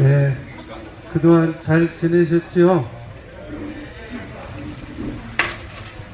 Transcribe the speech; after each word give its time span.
네, 0.00 0.34
그동안 1.12 1.54
잘 1.62 1.92
지내셨죠? 1.92 2.88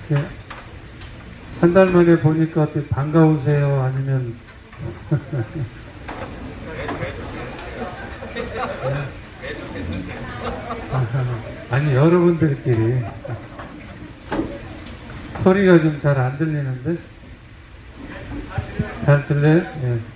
네, 0.08 0.24
한달 1.60 1.86
만에 1.90 2.18
보니까 2.18 2.62
어떻게 2.64 2.84
반가우세요? 2.88 3.80
아니면 3.82 4.34
아니 11.70 11.94
여러분들끼리 11.94 13.00
소리가 15.42 15.80
좀 15.80 16.00
잘 16.00 16.18
안 16.18 16.38
들리는데 16.38 16.96
잘 19.04 19.26
들려요? 19.26 19.58
예. 19.84 20.15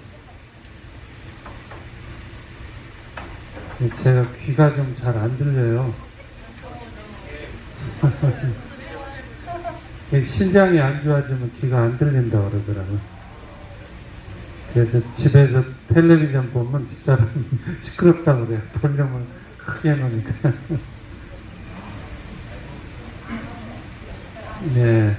제가 3.89 4.27
귀가 4.45 4.75
좀 4.77 4.95
잘 5.01 5.17
안 5.17 5.39
들려요. 5.39 5.95
신장이 10.13 10.79
안 10.79 11.03
좋아지면 11.03 11.51
귀가 11.61 11.81
안 11.83 11.97
들린다 11.97 12.39
그러더라고요. 12.51 12.99
그래서 14.75 15.01
집에서 15.17 15.65
텔레비전 15.89 16.51
보면 16.51 16.87
진짜 16.89 17.19
시끄럽다고 17.81 18.47
그래요. 18.47 18.61
볼륨을 18.75 19.23
크게 19.57 19.93
해놓으니까. 19.93 20.53
네. 24.75 25.17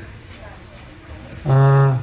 아, 1.45 2.00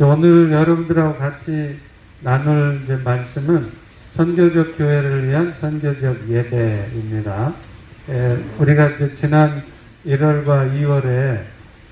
오늘 0.00 0.50
여러분들하고 0.50 1.18
같이 1.18 1.78
나눌 2.20 2.80
이제 2.82 2.96
말씀은 2.96 3.83
선교적 4.16 4.78
교회를 4.78 5.28
위한 5.28 5.52
선교적 5.60 6.28
예배입니다. 6.28 7.52
예, 8.10 8.38
우리가 8.58 8.90
지난 9.12 9.62
1월과 10.06 10.72
2월에 10.72 11.40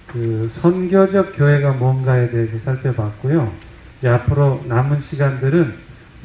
그 0.06 0.48
선교적 0.52 1.36
교회가 1.36 1.72
뭔가에 1.72 2.30
대해서 2.30 2.58
살펴봤고요. 2.58 3.52
이제 3.98 4.08
앞으로 4.08 4.62
남은 4.68 5.00
시간들은 5.00 5.74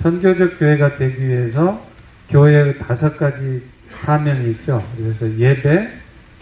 선교적 0.03 0.59
교회가 0.59 0.97
되기 0.97 1.27
위해서 1.27 1.83
교회의 2.29 2.77
다섯 2.77 3.17
가지 3.17 3.63
사명이 3.95 4.51
있죠. 4.51 4.83
그래서 4.97 5.35
예배, 5.35 5.89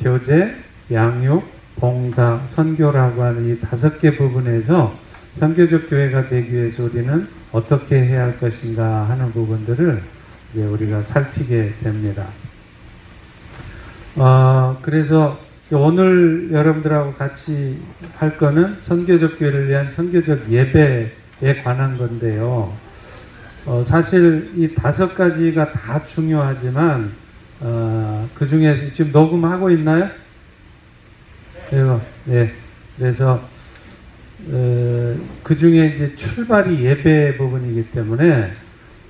교제, 0.01 0.53
양육, 0.91 1.47
봉사, 1.77 2.41
선교라고 2.49 3.23
하는 3.23 3.45
이 3.45 3.59
다섯 3.61 4.01
개 4.01 4.17
부분에서 4.17 5.04
선교적 5.39 5.89
교회가 5.89 6.29
되기 6.29 6.53
위해서 6.53 6.83
우리는 6.83 7.27
어떻게 7.51 7.97
해야 7.97 8.23
할 8.23 8.39
것인가 8.39 9.09
하는 9.09 9.31
부분들을 9.31 10.01
이제 10.53 10.63
우리가 10.63 11.03
살피게 11.03 11.73
됩니다. 11.83 12.25
어, 14.15 14.77
그래서 14.81 15.37
오늘 15.71 16.49
여러분들하고 16.51 17.13
같이 17.15 17.79
할 18.17 18.37
거는 18.37 18.77
선교적 18.83 19.39
교회를 19.39 19.67
위한 19.67 19.89
선교적 19.91 20.49
예배에 20.49 21.63
관한 21.63 21.97
건데요. 21.97 22.73
어, 23.65 23.83
사실 23.83 24.51
이 24.55 24.73
다섯 24.73 25.15
가지가 25.15 25.71
다 25.73 26.05
중요하지만 26.05 27.11
어, 27.59 28.29
그 28.35 28.47
중에 28.47 28.91
지금 28.93 29.11
녹음하고 29.11 29.69
있나요? 29.71 30.09
네. 31.71 32.01
네. 32.25 32.53
그래서 32.97 33.54
어, 34.47 35.15
그 35.43 35.55
중에 35.57 35.93
이제 35.95 36.15
출발이 36.15 36.83
예배 36.83 37.37
부분이기 37.37 37.91
때문에 37.91 38.51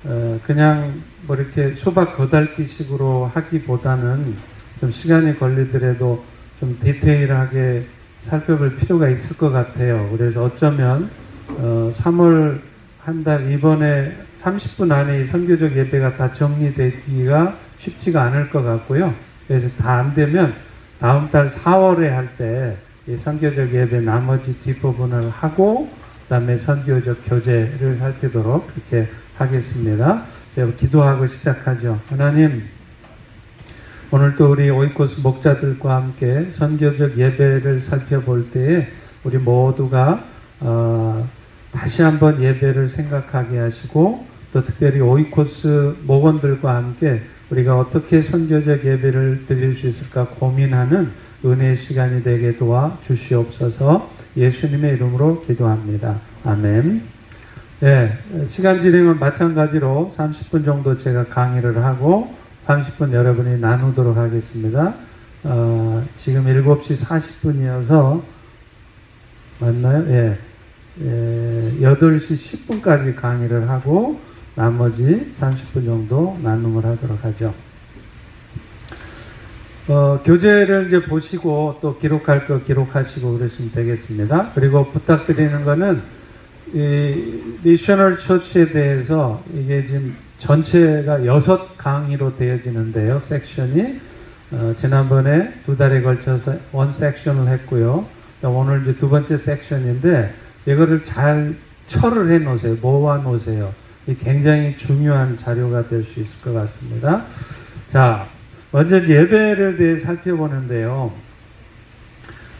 어, 0.04 0.40
그냥 0.46 1.02
뭐 1.26 1.36
이렇게 1.36 1.74
수박 1.74 2.16
거달기식으로 2.16 3.30
하기보다는 3.34 4.36
좀 4.80 4.90
시간이 4.90 5.38
걸리더라도 5.38 6.24
좀 6.60 6.78
디테일하게 6.82 7.84
살펴볼 8.22 8.76
필요가 8.76 9.08
있을 9.08 9.36
것 9.36 9.50
같아요. 9.50 10.08
그래서 10.16 10.44
어쩌면 10.44 11.10
어, 11.48 11.90
3월 11.96 12.60
한 13.00 13.22
달 13.24 13.50
이번에 13.52 14.16
30분 14.40 14.90
안에 14.92 15.22
이 15.22 15.26
선교적 15.26 15.76
예배가 15.76 16.16
다 16.16 16.32
정리되기가 16.32 17.56
쉽지가 17.78 18.22
않을 18.24 18.50
것 18.50 18.62
같고요. 18.62 19.14
그래서 19.46 19.68
다 19.78 20.00
안 20.00 20.14
되면 20.14 20.54
다음 20.98 21.30
달 21.30 21.48
4월에 21.50 22.08
할 22.08 22.28
때 22.36 22.76
이 23.08 23.16
선교적 23.16 23.72
예배 23.72 24.00
나머지 24.00 24.52
뒷부분을 24.62 25.30
하고 25.30 25.88
그다음에 26.24 26.58
선교적 26.58 27.18
교제를 27.24 27.98
살피도록 27.98 28.66
그렇게 28.66 29.08
하겠습니다. 29.36 30.24
제가 30.56 30.72
기도하고 30.72 31.28
시작하죠. 31.28 32.00
하나님 32.08 32.64
오늘 34.10 34.34
또 34.34 34.50
우리 34.50 34.70
오이코스 34.70 35.20
목자들과 35.20 35.94
함께 35.94 36.50
선교적 36.56 37.16
예배를 37.16 37.80
살펴볼 37.80 38.50
때에 38.50 38.88
우리 39.22 39.38
모두가 39.38 40.24
어, 40.58 41.28
다시 41.70 42.02
한번 42.02 42.42
예배를 42.42 42.88
생각하게 42.88 43.58
하시고 43.58 44.26
또 44.52 44.64
특별히 44.64 45.00
오이코스 45.00 45.98
목원들과 46.02 46.74
함께 46.74 47.22
우리가 47.50 47.78
어떻게 47.78 48.20
선교적 48.22 48.84
예배를 48.84 49.44
드릴 49.46 49.76
수 49.76 49.86
있을까 49.86 50.26
고민하는 50.26 51.12
은혜의 51.44 51.76
시간이 51.76 52.22
되게 52.22 52.56
도와 52.56 52.98
주시옵소서 53.04 54.10
예수님의 54.36 54.94
이름으로 54.94 55.42
기도합니다. 55.46 56.20
아멘. 56.44 57.02
네, 57.80 58.18
시간 58.46 58.80
진행은 58.80 59.18
마찬가지로 59.18 60.12
30분 60.16 60.64
정도 60.64 60.96
제가 60.96 61.26
강의를 61.26 61.84
하고 61.84 62.34
30분 62.66 63.12
여러분이 63.12 63.60
나누도록 63.60 64.16
하겠습니다. 64.16 64.94
어, 65.44 66.04
지금 66.16 66.44
7시 66.44 67.04
40분이어서 67.04 68.22
맞나요? 69.58 70.06
예. 70.08 70.38
예, 71.02 71.72
8시 71.80 72.80
10분까지 72.80 73.14
강의를 73.16 73.68
하고 73.68 74.18
나머지 74.54 75.34
30분 75.38 75.84
정도 75.84 76.38
나눔을 76.42 76.84
하도록 76.84 77.22
하죠. 77.22 77.54
어, 79.88 80.20
교재를 80.24 80.88
이제 80.88 81.00
보시고 81.04 81.78
또 81.80 81.96
기록할 81.98 82.46
거 82.46 82.60
기록하시고 82.62 83.38
그러시면 83.38 83.70
되겠습니다. 83.72 84.50
그리고 84.54 84.90
부탁드리는 84.90 85.64
거는 85.64 86.02
이 86.74 87.58
미셔널 87.62 88.18
처치에 88.18 88.70
대해서 88.70 89.42
이게 89.54 89.86
지금 89.86 90.16
전체가 90.38 91.24
여섯 91.24 91.78
강의로 91.78 92.36
되어지는데요. 92.36 93.20
섹션이 93.20 94.00
어, 94.50 94.74
지난번에 94.78 95.52
두 95.64 95.76
달에 95.76 96.02
걸쳐서 96.02 96.56
원 96.72 96.92
섹션을 96.92 97.48
했고요. 97.48 98.06
오늘 98.42 98.82
이제 98.82 98.96
두 98.96 99.08
번째 99.08 99.36
섹션인데 99.36 100.34
이거를 100.66 101.04
잘 101.04 101.54
철을 101.86 102.30
해 102.32 102.38
놓으세요. 102.38 102.76
모아 102.80 103.18
놓으세요. 103.18 103.72
굉장히 104.22 104.76
중요한 104.76 105.38
자료가 105.38 105.88
될 105.88 106.04
수 106.04 106.20
있을 106.20 106.40
것 106.42 106.52
같습니다. 106.52 107.24
자, 107.92 108.26
먼저 108.72 108.96
예배를 109.02 109.76
대해 109.76 109.98
살펴보는데요. 109.98 111.12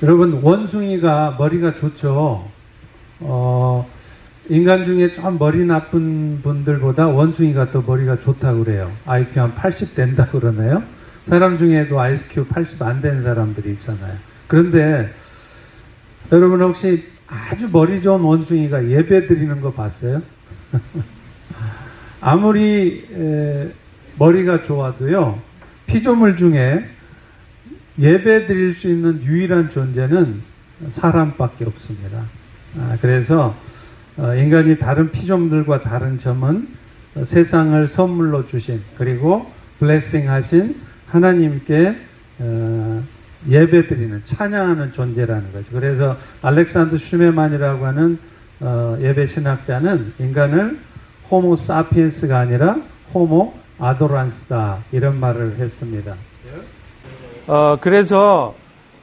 여러분, 0.02 0.40
원숭이가 0.42 1.36
머리가 1.38 1.74
좋죠. 1.74 2.48
어, 3.20 3.90
인간 4.48 4.84
중에 4.84 5.12
좀 5.14 5.38
머리 5.38 5.64
나쁜 5.64 6.40
분들보다 6.42 7.08
원숭이가 7.08 7.70
더 7.70 7.82
머리가 7.82 8.20
좋다고 8.20 8.64
그래요. 8.64 8.92
IQ 9.06 9.40
한 9.40 9.54
80 9.54 9.94
된다 9.94 10.26
그러네요. 10.26 10.82
사람 11.28 11.58
중에도 11.58 11.98
IQ 11.98 12.46
80 12.46 12.80
안 12.82 13.00
된 13.00 13.22
사람들이 13.22 13.70
있잖아요. 13.72 14.14
그런데 14.46 15.12
여러분 16.30 16.60
혹시 16.60 17.04
아주 17.26 17.68
머리 17.72 18.00
좋은 18.02 18.20
원숭이가 18.20 18.88
예배 18.88 19.26
드리는 19.26 19.60
거 19.60 19.72
봤어요? 19.72 20.22
아무리 22.20 23.06
에, 23.12 23.68
머리가 24.18 24.62
좋아도요, 24.62 25.40
피조물 25.86 26.36
중에 26.36 26.88
예배 27.98 28.46
드릴 28.46 28.74
수 28.74 28.88
있는 28.88 29.22
유일한 29.22 29.70
존재는 29.70 30.42
사람밖에 30.90 31.64
없습니다. 31.64 32.24
아, 32.78 32.98
그래서 33.00 33.56
어, 34.18 34.34
인간이 34.34 34.78
다른 34.78 35.10
피조물들과 35.10 35.82
다른 35.82 36.18
점은 36.18 36.68
세상을 37.24 37.86
선물로 37.88 38.46
주신 38.46 38.82
그리고 38.98 39.50
블레싱 39.78 40.28
하신 40.28 40.76
하나님께 41.06 41.96
어, 42.40 43.02
예배 43.48 43.86
드리는 43.86 44.20
찬양하는 44.24 44.92
존재라는 44.92 45.52
거죠. 45.52 45.66
그래서 45.72 46.16
알렉산드 46.42 46.98
슈메만이라고 46.98 47.86
하는 47.86 48.18
어, 48.60 48.98
예배 49.00 49.26
신학자는 49.26 50.14
인간을 50.18 50.78
호모 51.30 51.56
사피엔스가 51.56 52.38
아니라 52.38 52.76
호모 53.14 53.54
아도란스다 53.78 54.84
이런 54.92 55.18
말을 55.20 55.56
했습니다. 55.58 56.14
어, 57.46 57.76
그래서 57.80 58.54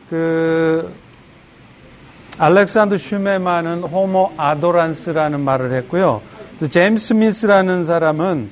그 0.10 0.94
알렉산드 2.38 2.98
슈메만은 2.98 3.84
호모 3.84 4.34
아도란스라는 4.38 5.40
말을 5.40 5.72
했고요. 5.74 6.22
제임스 6.70 7.08
스미스라는 7.08 7.86
사람은 7.86 8.50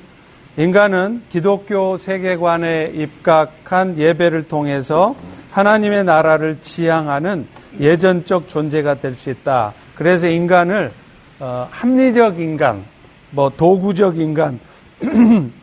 인간은 0.56 1.22
기독교 1.28 1.96
세계관에 1.96 2.92
입각한 2.94 3.98
예배를 3.98 4.48
통해서 4.48 5.14
하나님의 5.50 6.04
나라를 6.04 6.58
지향하는 6.62 7.46
예전적 7.80 8.48
존재가 8.48 8.96
될 9.00 9.14
수 9.14 9.30
있다. 9.30 9.74
그래서 9.94 10.28
인간을 10.28 10.92
어, 11.40 11.68
합리적 11.70 12.38
인간, 12.38 12.84
뭐 13.30 13.50
도구적 13.50 14.18
인간, 14.18 14.60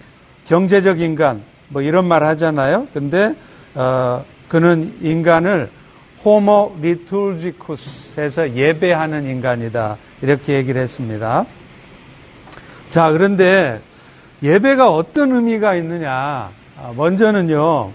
경제적 0.50 1.00
인간, 1.00 1.44
뭐 1.68 1.84
이런 1.84 2.08
말 2.08 2.24
하잖아요. 2.24 2.88
근데 2.92 3.36
어, 3.76 4.26
그는 4.48 4.96
인간을 5.00 5.70
호모 6.26 6.78
리툴지쿠스에서 6.82 8.56
예배하는 8.56 9.28
인간이다. 9.28 9.98
이렇게 10.24 10.56
얘기를 10.56 10.82
했습니다. 10.82 11.46
자, 12.90 13.12
그런데 13.12 13.80
예배가 14.42 14.92
어떤 14.92 15.34
의미가 15.34 15.76
있느냐? 15.76 16.50
아, 16.78 16.94
먼저는요, 16.96 17.92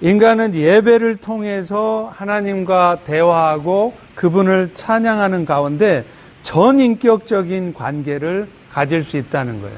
인간은 0.00 0.56
예배를 0.56 1.18
통해서 1.18 2.12
하나님과 2.16 2.98
대화하고 3.06 3.94
그분을 4.16 4.70
찬양하는 4.74 5.44
가운데 5.44 6.04
전인격적인 6.42 7.74
관계를 7.74 8.48
가질 8.72 9.04
수 9.04 9.16
있다는 9.16 9.62
거예요. 9.62 9.76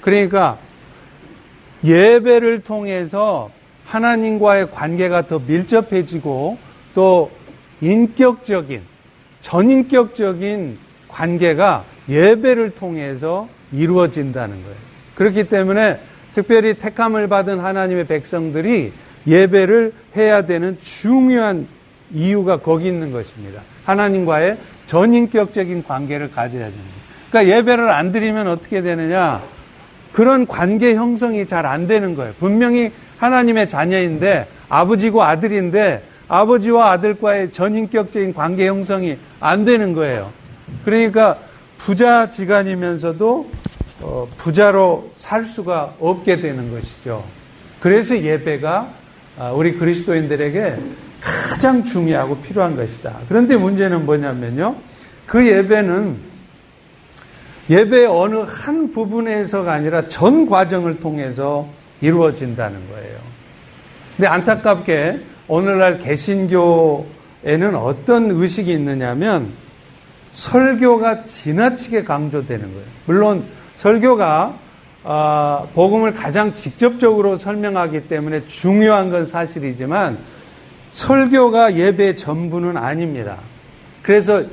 그러니까 0.00 0.56
예배를 1.84 2.60
통해서 2.60 3.50
하나님과의 3.84 4.70
관계가 4.70 5.26
더 5.26 5.38
밀접해지고 5.38 6.58
또 6.94 7.30
인격적인, 7.80 8.80
전인격적인 9.40 10.78
관계가 11.08 11.84
예배를 12.08 12.70
통해서 12.70 13.48
이루어진다는 13.72 14.62
거예요. 14.62 14.76
그렇기 15.14 15.44
때문에 15.44 16.00
특별히 16.32 16.74
택함을 16.74 17.28
받은 17.28 17.60
하나님의 17.60 18.06
백성들이 18.06 18.92
예배를 19.26 19.92
해야 20.16 20.42
되는 20.42 20.78
중요한 20.80 21.66
이유가 22.12 22.58
거기 22.58 22.86
있는 22.86 23.12
것입니다. 23.12 23.62
하나님과의 23.84 24.58
전인격적인 24.86 25.84
관계를 25.84 26.30
가져야 26.30 26.64
됩니다. 26.64 26.94
그러니까 27.30 27.56
예배를 27.56 27.90
안 27.90 28.12
드리면 28.12 28.48
어떻게 28.48 28.82
되느냐? 28.82 29.42
그런 30.14 30.46
관계 30.46 30.94
형성이 30.94 31.44
잘 31.44 31.66
안 31.66 31.86
되는 31.86 32.14
거예요. 32.14 32.32
분명히 32.38 32.92
하나님의 33.18 33.68
자녀인데 33.68 34.46
아버지고 34.68 35.22
아들인데 35.24 36.02
아버지와 36.28 36.92
아들과의 36.92 37.52
전인격적인 37.52 38.32
관계 38.32 38.66
형성이 38.68 39.18
안 39.40 39.64
되는 39.64 39.92
거예요. 39.92 40.30
그러니까 40.84 41.36
부자 41.78 42.30
지간이면서도 42.30 43.50
어, 44.00 44.28
부자로 44.36 45.10
살 45.14 45.44
수가 45.44 45.94
없게 45.98 46.36
되는 46.36 46.70
것이죠. 46.70 47.24
그래서 47.80 48.18
예배가 48.18 48.88
아, 49.38 49.50
우리 49.50 49.74
그리스도인들에게 49.74 50.76
가장 51.20 51.84
중요하고 51.84 52.38
필요한 52.38 52.76
것이다. 52.76 53.20
그런데 53.28 53.56
문제는 53.56 54.06
뭐냐면요. 54.06 54.76
그 55.26 55.46
예배는 55.46 56.33
예배의 57.70 58.06
어느 58.06 58.36
한 58.46 58.90
부분에서가 58.90 59.72
아니라 59.72 60.06
전 60.06 60.46
과정을 60.46 60.98
통해서 60.98 61.66
이루어진다는 62.00 62.88
거예요. 62.90 63.18
근데 64.16 64.28
안타깝게 64.28 65.20
오늘날 65.48 65.98
개신교에는 65.98 67.74
어떤 67.76 68.30
의식이 68.30 68.72
있느냐면 68.72 69.52
설교가 70.30 71.24
지나치게 71.24 72.04
강조되는 72.04 72.72
거예요. 72.72 72.86
물론 73.06 73.46
설교가 73.76 74.58
어, 75.04 75.68
복음을 75.74 76.14
가장 76.14 76.54
직접적으로 76.54 77.36
설명하기 77.36 78.08
때문에 78.08 78.46
중요한 78.46 79.10
건 79.10 79.26
사실이지만 79.26 80.18
설교가 80.92 81.76
예배 81.76 82.14
전부는 82.16 82.78
아닙니다. 82.78 83.36
그래서 84.02 84.44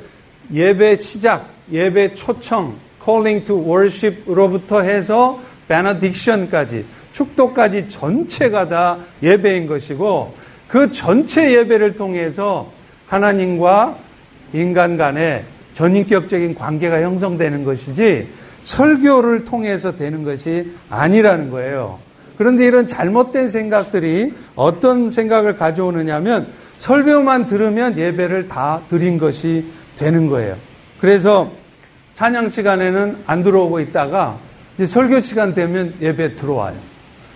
예배 0.52 0.96
시작, 0.96 1.48
예배 1.70 2.14
초청, 2.14 2.76
calling 3.02 3.44
to 3.44 3.56
worship로부터 3.56 4.82
해서 4.82 5.40
benediction까지 5.68 6.84
축도까지 7.12 7.88
전체가 7.88 8.68
다 8.68 8.98
예배인 9.22 9.66
것이고 9.66 10.34
그 10.68 10.90
전체 10.90 11.52
예배를 11.52 11.96
통해서 11.96 12.72
하나님과 13.06 13.98
인간 14.52 14.96
간의 14.96 15.44
전인격적인 15.74 16.54
관계가 16.54 17.02
형성되는 17.02 17.64
것이지 17.64 18.28
설교를 18.62 19.44
통해서 19.44 19.96
되는 19.96 20.24
것이 20.24 20.72
아니라는 20.88 21.50
거예요. 21.50 21.98
그런데 22.38 22.66
이런 22.66 22.86
잘못된 22.86 23.48
생각들이 23.48 24.32
어떤 24.54 25.10
생각을 25.10 25.56
가져오느냐면 25.56 26.48
설교만 26.78 27.46
들으면 27.46 27.98
예배를 27.98 28.48
다 28.48 28.80
드린 28.88 29.18
것이 29.18 29.66
되는 29.96 30.28
거예요. 30.28 30.56
그래서 31.00 31.52
찬양 32.14 32.48
시간에는 32.48 33.24
안 33.26 33.42
들어오고 33.42 33.80
있다가 33.80 34.38
이제 34.76 34.86
설교 34.86 35.20
시간 35.20 35.54
되면 35.54 35.94
예배 36.00 36.36
들어와요. 36.36 36.76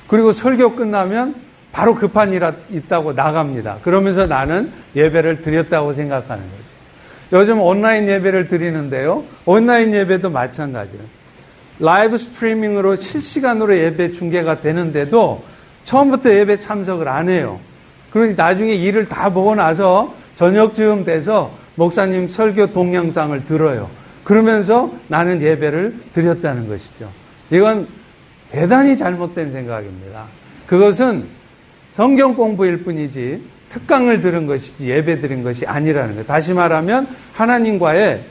그리고 0.09 0.33
설교 0.33 0.77
끝나면 0.77 1.35
바로 1.73 1.95
급한 1.95 2.33
일 2.33 2.43
있다고 2.71 3.13
나갑니다. 3.13 3.79
그러면서 3.83 4.27
나는 4.27 4.73
예배를 4.95 5.43
드렸다고 5.43 5.93
생각하는 5.93 6.43
거죠. 6.45 6.67
요즘 7.33 7.61
온라인 7.61 8.09
예배를 8.09 8.49
드리는데요. 8.49 9.25
온라인 9.45 9.93
예배도 9.93 10.31
마찬가지예요. 10.31 11.03
라이브 11.79 12.17
스트리밍으로 12.17 12.97
실시간으로 12.97 13.77
예배 13.77 14.13
중계가 14.13 14.61
되는데도 14.61 15.45
처음부터 15.85 16.33
예배 16.33 16.59
참석을 16.59 17.09
안 17.09 17.29
해요. 17.29 17.61
그러니 18.11 18.35
나중에 18.35 18.73
일을 18.73 19.09
다 19.09 19.29
보고 19.31 19.55
나서 19.55 20.15
저녁쯤 20.37 21.05
돼서 21.05 21.53
목사님 21.75 22.29
설교 22.29 22.73
동영상을 22.73 23.45
들어요. 23.45 23.91
그러면서 24.27 24.93
나는 25.07 25.41
예배를 25.41 26.01
드렸다는 26.13 26.69
것이죠. 26.69 27.09
이건 27.51 27.87
대단히 28.51 28.97
잘못된 28.97 29.53
생각입니다. 29.53 30.27
그것은 30.67 31.27
성경 31.95 32.35
공부일 32.35 32.83
뿐이지 32.83 33.41
특강을 33.69 34.21
들은 34.21 34.49
것이지 34.49 34.91
예배 34.91 35.21
드린 35.21 35.45
것이 35.45 35.65
아니라는 35.65 36.15
거예요. 36.15 36.27
다시 36.27 36.53
말하면 36.53 37.07
하나님과의 37.35 38.25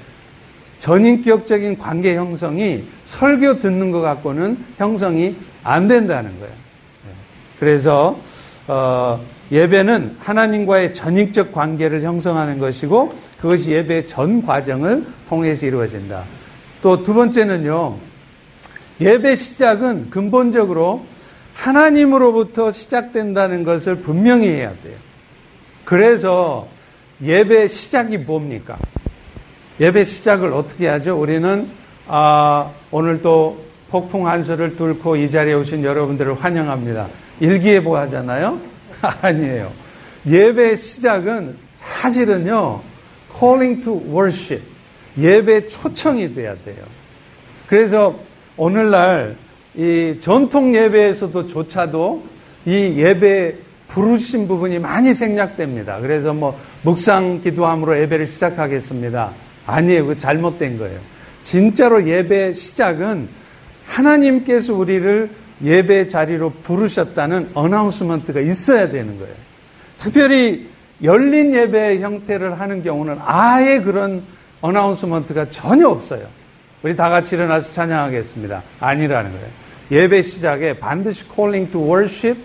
전인격적인 0.79 1.77
관계 1.77 2.15
형성이 2.17 2.89
설교 3.05 3.59
듣는 3.59 3.91
것 3.91 4.01
갖고는 4.01 4.65
형성이 4.75 5.37
안 5.63 5.87
된다는 5.87 6.37
거예요. 6.41 6.53
네. 7.05 7.11
그래서 7.57 8.19
어, 8.67 9.23
예배는 9.49 10.17
하나님과의 10.19 10.93
전인적 10.93 11.53
관계를 11.53 12.03
형성하는 12.03 12.59
것이고 12.59 13.13
그것이 13.45 13.73
예배 13.73 14.07
전 14.07 14.43
과정을 14.43 15.05
통해서 15.29 15.67
이루어진다. 15.67 16.23
또 16.81 17.03
두 17.03 17.13
번째는요. 17.13 17.95
예배 18.99 19.35
시작은 19.35 20.09
근본적으로 20.09 21.05
하나님으로부터 21.53 22.71
시작된다는 22.71 23.63
것을 23.63 23.97
분명히 23.97 24.47
해야 24.47 24.69
돼요. 24.81 24.97
그래서 25.83 26.67
예배 27.21 27.67
시작이 27.67 28.17
뭡니까? 28.17 28.79
예배 29.79 30.05
시작을 30.05 30.51
어떻게 30.51 30.87
하죠? 30.87 31.15
우리는 31.15 31.69
아, 32.07 32.71
오늘 32.89 33.21
또 33.21 33.63
폭풍 33.91 34.27
한수를 34.27 34.75
뚫고 34.75 35.17
이 35.17 35.29
자리에 35.29 35.53
오신 35.53 35.83
여러분들을 35.83 36.33
환영합니다. 36.43 37.09
일기예보 37.41 37.95
하잖아요? 37.95 38.59
아니에요. 39.21 39.71
예배 40.25 40.77
시작은 40.77 41.57
사실은요, 41.75 42.94
calling 43.37 43.81
to 43.83 43.93
worship. 43.93 44.63
예배 45.17 45.67
초청이 45.67 46.33
돼야 46.33 46.55
돼요. 46.65 46.83
그래서 47.67 48.19
오늘날 48.57 49.37
이 49.75 50.17
전통 50.19 50.75
예배에서도 50.75 51.47
조차도 51.47 52.23
이 52.65 52.93
예배 52.97 53.55
부르신 53.87 54.47
부분이 54.47 54.79
많이 54.79 55.13
생략됩니다. 55.13 55.99
그래서 55.99 56.33
뭐 56.33 56.59
묵상 56.83 57.41
기도함으로 57.41 57.99
예배를 58.01 58.27
시작하겠습니다. 58.27 59.33
아니에요. 59.65 60.07
그 60.07 60.17
잘못된 60.17 60.77
거예요. 60.77 60.99
진짜로 61.43 62.07
예배 62.07 62.53
시작은 62.53 63.29
하나님께서 63.85 64.73
우리를 64.73 65.29
예배 65.63 66.07
자리로 66.07 66.51
부르셨다는 66.63 67.51
어나운스먼트가 67.53 68.39
있어야 68.41 68.89
되는 68.89 69.17
거예요. 69.19 69.33
특별히 69.97 70.67
열린 71.03 71.53
예배 71.53 71.99
형태를 71.99 72.59
하는 72.59 72.83
경우는 72.83 73.17
아예 73.23 73.79
그런 73.79 74.23
어나운스먼트가 74.61 75.49
전혀 75.49 75.87
없어요. 75.87 76.27
우리 76.83 76.95
다 76.95 77.09
같이 77.09 77.35
일어나서 77.35 77.71
찬양하겠습니다. 77.73 78.63
아니라는 78.79 79.31
거예요. 79.31 79.47
예배 79.91 80.21
시작에 80.21 80.79
반드시 80.79 81.25
calling 81.33 81.71
to 81.71 81.81
worship 81.81 82.39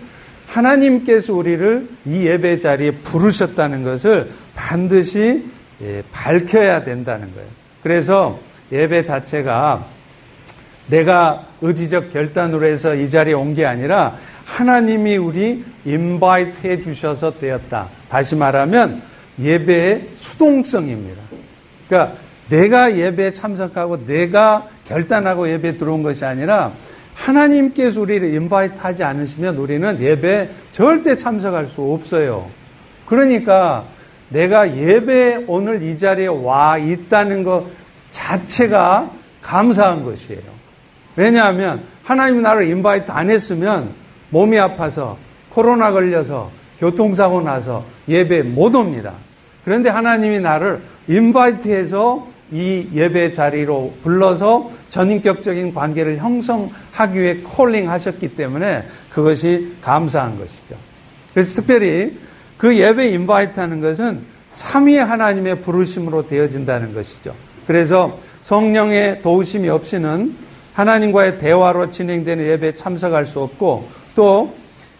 하나님께서 0.47 1.33
우리를 1.33 1.87
이 2.05 2.25
예배 2.27 2.59
자리에 2.59 2.91
부르셨다는 3.03 3.83
것을 3.83 4.31
반드시 4.55 5.45
예, 5.81 6.03
밝혀야 6.11 6.83
된다는 6.83 7.33
거예요. 7.33 7.47
그래서 7.81 8.39
예배 8.71 9.03
자체가 9.03 9.85
내가 10.87 11.45
의지적 11.61 12.11
결단으로 12.11 12.65
해서 12.65 12.95
이 12.95 13.09
자리에 13.09 13.33
온 13.33 13.53
게 13.53 13.65
아니라 13.65 14.15
하나님이 14.51 15.15
우리 15.15 15.63
인바이트 15.85 16.67
해 16.67 16.81
주셔서 16.81 17.39
되었다. 17.39 17.87
다시 18.09 18.35
말하면 18.35 19.01
예배의 19.39 20.09
수동성입니다. 20.15 21.21
그러니까 21.87 22.17
내가 22.49 22.97
예배에 22.97 23.31
참석하고 23.31 24.05
내가 24.05 24.67
결단하고 24.85 25.49
예배에 25.49 25.77
들어온 25.77 26.03
것이 26.03 26.25
아니라 26.25 26.73
하나님께서 27.13 28.01
우리를 28.01 28.33
인바이트 28.33 28.75
하지 28.77 29.03
않으시면 29.05 29.55
우리는 29.55 30.01
예배에 30.01 30.49
절대 30.73 31.15
참석할 31.15 31.67
수 31.67 31.81
없어요. 31.81 32.49
그러니까 33.05 33.85
내가 34.29 34.75
예배 34.75 35.45
오늘 35.47 35.81
이 35.81 35.97
자리에 35.97 36.27
와 36.27 36.77
있다는 36.77 37.43
것 37.43 37.67
자체가 38.09 39.11
감사한 39.41 40.03
것이에요. 40.03 40.41
왜냐하면 41.15 41.83
하나님이 42.03 42.41
나를 42.41 42.67
인바이트 42.67 43.11
안 43.11 43.29
했으면 43.29 44.00
몸이 44.31 44.57
아파서 44.57 45.17
코로나 45.49 45.91
걸려서 45.91 46.51
교통사고 46.79 47.41
나서 47.41 47.85
예배 48.07 48.43
못 48.43 48.73
옵니다. 48.75 49.13
그런데 49.63 49.89
하나님이 49.89 50.39
나를 50.39 50.81
인바이트해서 51.07 52.27
이 52.51 52.89
예배 52.93 53.31
자리로 53.31 53.93
불러서 54.03 54.71
전인격적인 54.89 55.73
관계를 55.73 56.17
형성하기 56.17 57.19
위해 57.19 57.37
콜링 57.43 57.89
하셨기 57.89 58.35
때문에 58.35 58.85
그것이 59.09 59.75
감사한 59.81 60.37
것이죠. 60.37 60.75
그래서 61.33 61.55
특별히 61.55 62.17
그 62.57 62.77
예배 62.77 63.09
인바이트 63.09 63.59
하는 63.59 63.79
것은 63.79 64.23
삼위 64.51 64.97
하나님의 64.97 65.61
부르심으로 65.61 66.27
되어진다는 66.27 66.93
것이죠. 66.93 67.33
그래서 67.67 68.19
성령의 68.41 69.21
도우심이 69.21 69.69
없이는 69.69 70.35
하나님과의 70.73 71.37
대화로 71.37 71.89
진행되는 71.89 72.45
예배에 72.45 72.75
참석할 72.75 73.25
수 73.25 73.39
없고 73.39 73.87
또 74.15 74.53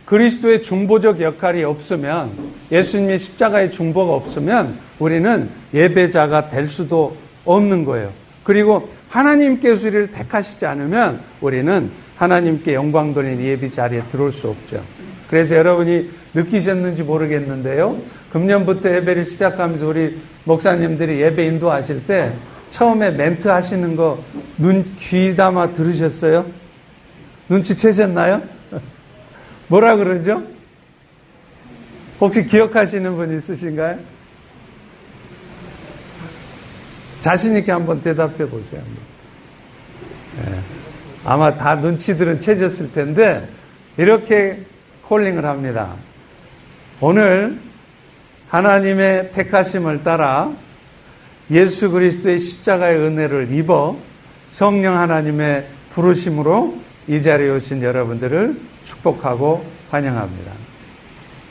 그리스도의 0.05 0.61
중보적 0.61 1.21
역할이 1.21 1.63
없으면 1.63 2.31
예수님의 2.71 3.19
십자가의 3.19 3.71
중보가 3.71 4.13
없으면 4.13 4.77
우리는 4.99 5.49
예배자가 5.73 6.49
될 6.49 6.65
수도 6.65 7.15
없는 7.45 7.85
거예요. 7.85 8.11
그리고 8.43 8.89
하나님께서 9.09 9.87
우리를 9.87 10.11
택하시지 10.11 10.65
않으면 10.65 11.21
우리는 11.39 11.91
하나님께 12.15 12.73
영광 12.73 13.13
돌린 13.13 13.41
예배 13.41 13.69
자리에 13.69 14.03
들어올 14.11 14.31
수 14.31 14.49
없죠. 14.49 14.83
그래서 15.29 15.55
여러분이 15.55 16.09
느끼셨는지 16.33 17.03
모르겠는데요. 17.03 17.97
금년부터 18.33 18.93
예배를 18.95 19.23
시작하면서 19.23 19.87
우리 19.87 20.19
목사님들이 20.43 21.21
예배 21.21 21.45
인도하실 21.45 22.05
때 22.05 22.33
처음에 22.69 23.11
멘트 23.11 23.47
하시는 23.47 23.95
거 23.95 24.23
눈 24.57 24.95
귀 24.99 25.35
담아 25.35 25.73
들으셨어요? 25.73 26.45
눈치채셨나요? 27.49 28.41
뭐라 29.71 29.95
그러죠? 29.95 30.43
혹시 32.19 32.45
기억하시는 32.45 33.15
분 33.15 33.33
있으신가요? 33.37 33.99
자신있게 37.21 37.71
한번 37.71 38.01
대답해 38.01 38.49
보세요. 38.49 38.81
네. 40.35 40.59
아마 41.23 41.55
다 41.55 41.75
눈치들은 41.75 42.41
채졌을 42.41 42.91
텐데, 42.91 43.47
이렇게 43.95 44.65
콜링을 45.03 45.45
합니다. 45.45 45.95
오늘 46.99 47.57
하나님의 48.49 49.31
택하심을 49.31 50.03
따라 50.03 50.53
예수 51.49 51.91
그리스도의 51.91 52.39
십자가의 52.39 52.97
은혜를 52.97 53.53
입어 53.53 53.97
성령 54.47 54.97
하나님의 54.97 55.65
부르심으로 55.93 56.77
이 57.07 57.21
자리에 57.21 57.49
오신 57.51 57.81
여러분들을 57.81 58.70
축복하고 58.83 59.65
환영합니다. 59.89 60.51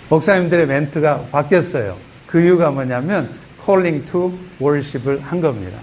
목사님들의 0.08 0.66
멘트가 0.66 1.26
바뀌었어요. 1.30 1.96
그 2.26 2.40
이유가 2.40 2.70
뭐냐면 2.70 3.30
calling 3.64 4.04
to 4.04 4.32
worship을 4.60 5.20
한 5.20 5.40
겁니다. 5.40 5.78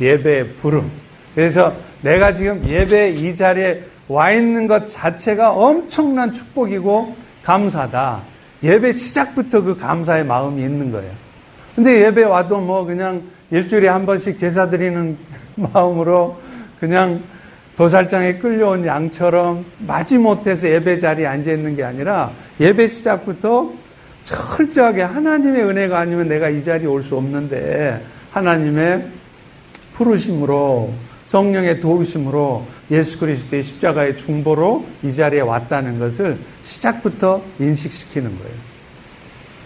예배의 0.00 0.56
부름. 0.56 0.90
그래서 1.34 1.74
내가 2.02 2.34
지금 2.34 2.64
예배 2.64 3.10
이 3.10 3.34
자리에 3.34 3.84
와 4.08 4.30
있는 4.30 4.66
것 4.66 4.88
자체가 4.88 5.52
엄청난 5.52 6.32
축복이고 6.32 7.16
감사다. 7.42 8.22
예배 8.62 8.92
시작부터 8.92 9.62
그 9.62 9.76
감사의 9.76 10.24
마음이 10.24 10.62
있는 10.62 10.90
거예요. 10.90 11.12
근데 11.74 12.04
예배 12.04 12.24
와도 12.24 12.58
뭐 12.60 12.84
그냥 12.84 13.22
일주일에 13.50 13.88
한 13.88 14.06
번씩 14.06 14.38
제사 14.38 14.70
드리는 14.70 15.18
마음으로 15.54 16.40
그냥 16.80 17.22
도살장에 17.76 18.38
끌려온 18.38 18.86
양처럼 18.86 19.64
마지못해서 19.86 20.68
예배 20.68 20.98
자리에 20.98 21.26
앉아 21.26 21.52
있는 21.52 21.76
게 21.76 21.84
아니라 21.84 22.32
예배 22.58 22.88
시작부터 22.88 23.72
철저하게 24.24 25.02
하나님의 25.02 25.62
은혜가 25.62 25.98
아니면 25.98 26.28
내가 26.28 26.48
이 26.48 26.62
자리에 26.64 26.86
올 26.86 27.02
수 27.02 27.16
없는데 27.16 28.02
하나님의 28.32 29.06
부르심으로 29.94 30.92
성령의 31.28 31.80
도우심으로 31.80 32.66
예수 32.90 33.18
그리스도의 33.18 33.62
십자가의 33.62 34.16
중보로 34.16 34.84
이 35.02 35.12
자리에 35.12 35.40
왔다는 35.40 35.98
것을 35.98 36.38
시작부터 36.62 37.42
인식시키는 37.58 38.38
거예요. 38.38 38.54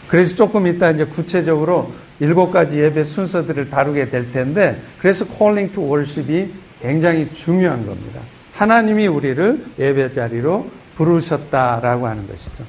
그래서 0.08 0.34
조금 0.34 0.66
이따 0.66 0.90
이제 0.90 1.04
구체적으로 1.04 1.92
일곱 2.18 2.50
가지 2.50 2.80
예배 2.80 3.04
순서들을 3.04 3.70
다루게 3.70 4.08
될 4.08 4.30
텐데 4.32 4.80
그래서 4.98 5.24
calling 5.24 5.72
to 5.72 5.84
worship이 5.84 6.50
굉장히 6.80 7.32
중요한 7.32 7.86
겁니다. 7.86 8.20
하나님이 8.52 9.06
우리를 9.06 9.66
예배 9.78 10.12
자리로 10.12 10.66
부르셨다라고 10.96 12.06
하는 12.06 12.26
것이죠. 12.26 12.64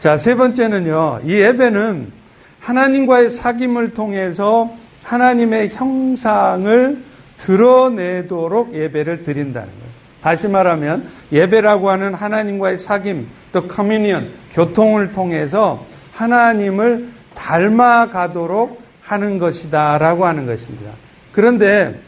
자, 0.00 0.18
세 0.18 0.34
번째는요. 0.34 1.20
이 1.24 1.32
예배는 1.32 2.12
하나님과의 2.60 3.30
사귐을 3.30 3.94
통해서 3.94 4.72
하나님의 5.02 5.70
형상을 5.70 7.02
드러내도록 7.36 8.74
예배를 8.74 9.22
드린다는 9.22 9.68
거예요. 9.68 9.94
다시 10.22 10.48
말하면 10.48 11.08
예배라고 11.32 11.90
하는 11.90 12.14
하나님과의 12.14 12.76
사귐, 12.76 13.24
또 13.52 13.68
커뮤니언, 13.68 14.30
교통을 14.52 15.12
통해서 15.12 15.84
하나님을 16.12 17.08
닮아가도록 17.34 18.82
하는 19.02 19.38
것이다라고 19.38 20.24
하는 20.24 20.46
것입니다. 20.46 20.92
그런데 21.32 22.00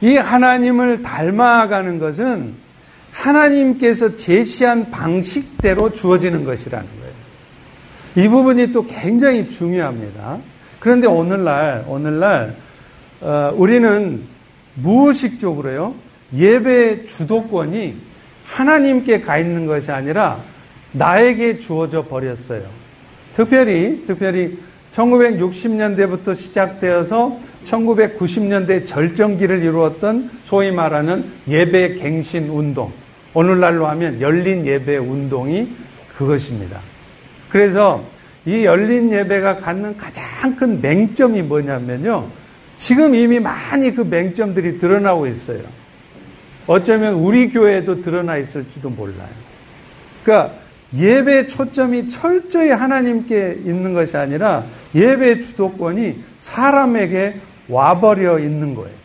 이 0.00 0.16
하나님을 0.16 1.02
닮아가는 1.02 1.98
것은 1.98 2.54
하나님께서 3.12 4.16
제시한 4.16 4.90
방식대로 4.90 5.92
주어지는 5.92 6.44
것이라는 6.44 6.86
거예요. 6.86 7.14
이 8.16 8.28
부분이 8.28 8.72
또 8.72 8.86
굉장히 8.86 9.48
중요합니다. 9.48 10.38
그런데 10.78 11.06
오늘날 11.06 11.84
오늘날 11.88 12.56
어, 13.20 13.52
우리는 13.56 14.22
무의식적으로요 14.74 15.94
예배 16.34 17.06
주도권이 17.06 17.96
하나님께 18.44 19.20
가 19.20 19.38
있는 19.38 19.66
것이 19.66 19.90
아니라 19.90 20.40
나에게 20.92 21.58
주어져 21.58 22.06
버렸어요. 22.06 22.62
특별히 23.34 24.04
특별히 24.06 24.58
1960년대부터 24.98 26.34
시작되어서 26.34 27.38
1990년대 27.64 28.84
절정기를 28.84 29.62
이루었던 29.62 30.30
소위 30.42 30.72
말하는 30.72 31.30
예배 31.46 31.94
갱신 31.96 32.48
운동. 32.48 32.92
오늘날로 33.34 33.86
하면 33.86 34.20
열린 34.20 34.66
예배 34.66 34.96
운동이 34.96 35.68
그것입니다. 36.16 36.80
그래서 37.48 38.04
이 38.44 38.64
열린 38.64 39.12
예배가 39.12 39.58
갖는 39.58 39.96
가장 39.96 40.56
큰 40.56 40.80
맹점이 40.80 41.42
뭐냐면요. 41.42 42.30
지금 42.76 43.14
이미 43.14 43.38
많이 43.38 43.94
그 43.94 44.02
맹점들이 44.02 44.78
드러나고 44.78 45.26
있어요. 45.26 45.60
어쩌면 46.66 47.14
우리 47.14 47.50
교회에도 47.50 48.02
드러나 48.02 48.36
있을지도 48.36 48.90
몰라요. 48.90 49.28
그러니까 50.24 50.54
예배 50.94 51.46
초점이 51.48 52.08
철저히 52.08 52.70
하나님께 52.70 53.60
있는 53.64 53.92
것이 53.92 54.16
아니라 54.16 54.64
예배 54.94 55.40
주도권이 55.40 56.22
사람에게 56.38 57.40
와버려 57.68 58.38
있는 58.38 58.74
거예요. 58.74 58.96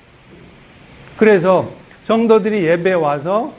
그래서 1.18 1.72
성도들이 2.04 2.64
예배 2.64 2.94
와서 2.94 3.54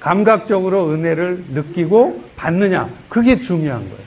감각적으로 0.00 0.90
은혜를 0.90 1.44
느끼고 1.52 2.22
받느냐, 2.36 2.90
그게 3.08 3.40
중요한 3.40 3.80
거예요. 3.80 4.06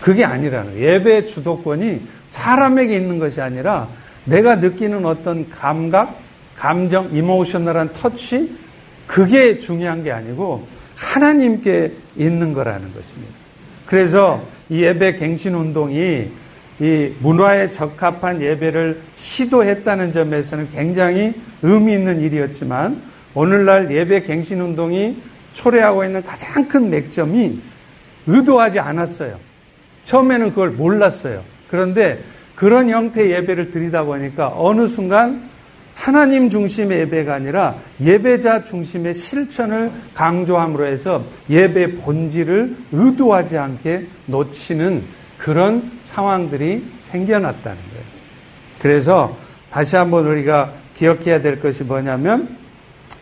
그게 0.00 0.24
아니라는 0.24 0.72
거예요. 0.72 0.94
예배 0.94 1.26
주도권이 1.26 2.02
사람에게 2.26 2.96
있는 2.96 3.18
것이 3.20 3.40
아니라 3.40 3.88
내가 4.24 4.56
느끼는 4.56 5.06
어떤 5.06 5.48
감각, 5.50 6.18
감정, 6.56 7.14
이모셔널한 7.14 7.92
터치, 7.92 8.56
그게 9.06 9.58
중요한 9.58 10.02
게 10.02 10.10
아니고 10.10 10.66
하나님께 11.02 11.92
있는 12.16 12.52
거라는 12.52 12.94
것입니다. 12.94 13.34
그래서 13.86 14.42
이 14.68 14.82
예배 14.82 15.16
갱신 15.16 15.54
운동이 15.54 16.30
이 16.80 17.12
문화에 17.20 17.70
적합한 17.70 18.40
예배를 18.40 19.02
시도했다는 19.14 20.12
점에서는 20.12 20.70
굉장히 20.70 21.34
의미 21.62 21.92
있는 21.92 22.20
일이었지만 22.20 23.02
오늘날 23.34 23.90
예배 23.90 24.22
갱신 24.22 24.60
운동이 24.60 25.16
초래하고 25.52 26.04
있는 26.04 26.22
가장 26.22 26.66
큰 26.68 26.88
맥점이 26.88 27.60
의도하지 28.26 28.78
않았어요. 28.78 29.38
처음에는 30.04 30.50
그걸 30.50 30.70
몰랐어요. 30.70 31.42
그런데 31.68 32.22
그런 32.54 32.88
형태의 32.88 33.32
예배를 33.32 33.70
드리다 33.70 34.04
보니까 34.04 34.52
어느 34.56 34.86
순간 34.86 35.50
하나님 35.94 36.50
중심의 36.50 37.00
예배가 37.00 37.34
아니라 37.34 37.76
예배자 38.00 38.64
중심의 38.64 39.14
실천을 39.14 39.92
강조함으로 40.14 40.86
해서 40.86 41.24
예배 41.48 41.96
본질을 41.96 42.76
의도하지 42.92 43.58
않게 43.58 44.06
놓치는 44.26 45.04
그런 45.38 45.90
상황들이 46.04 46.84
생겨났다는 47.00 47.78
거예요. 47.78 48.04
그래서 48.80 49.36
다시 49.70 49.96
한번 49.96 50.26
우리가 50.26 50.72
기억해야 50.94 51.40
될 51.40 51.60
것이 51.60 51.84
뭐냐면 51.84 52.56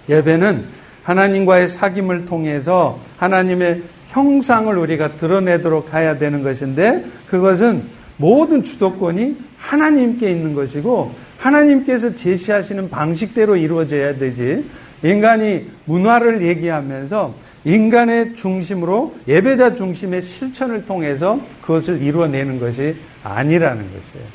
예배는 0.09 0.67
하나님과의 1.03 1.69
사귐을 1.69 2.27
통해서 2.27 3.01
하나님의 3.17 3.83
형상을 4.09 4.77
우리가 4.77 5.17
드러내도록 5.17 5.95
해야 5.95 6.19
되는 6.19 6.43
것인데 6.43 7.05
그것은 7.27 7.85
모든 8.17 8.63
주도권이 8.63 9.37
하나님께 9.57 10.31
있는 10.31 10.55
것이고 10.55 11.15
하나님께서 11.41 12.15
제시하시는 12.15 12.91
방식대로 12.91 13.57
이루어져야 13.57 14.17
되지 14.17 14.69
인간이 15.03 15.71
문화를 15.87 16.45
얘기하면서 16.47 17.35
인간의 17.65 18.37
중심으로 18.37 19.17
예배자 19.27 19.75
중심의 19.75 20.23
실천을 20.23 20.85
통해서 20.85 21.41
그것을 21.63 22.03
이루어내는 22.03 22.61
것이 22.61 22.97
아니라는 23.23 23.83
것이에요. 23.85 24.27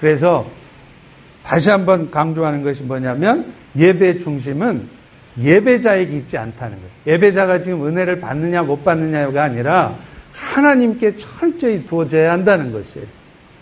그래서 0.00 0.50
다시 1.44 1.70
한번 1.70 2.10
강조하는 2.10 2.62
것이 2.62 2.82
뭐냐면 2.82 3.52
예배 3.76 4.18
중심은 4.18 4.88
예배자에게 5.40 6.16
있지 6.16 6.36
않다는 6.36 6.76
거예요. 6.76 6.90
예배자가 7.06 7.60
지금 7.60 7.86
은혜를 7.86 8.20
받느냐 8.20 8.64
못 8.64 8.84
받느냐가 8.84 9.44
아니라 9.44 9.96
하나님께 10.32 11.14
철저히 11.14 11.86
두어져야 11.86 12.32
한다는 12.32 12.72
것이에요. 12.72 13.06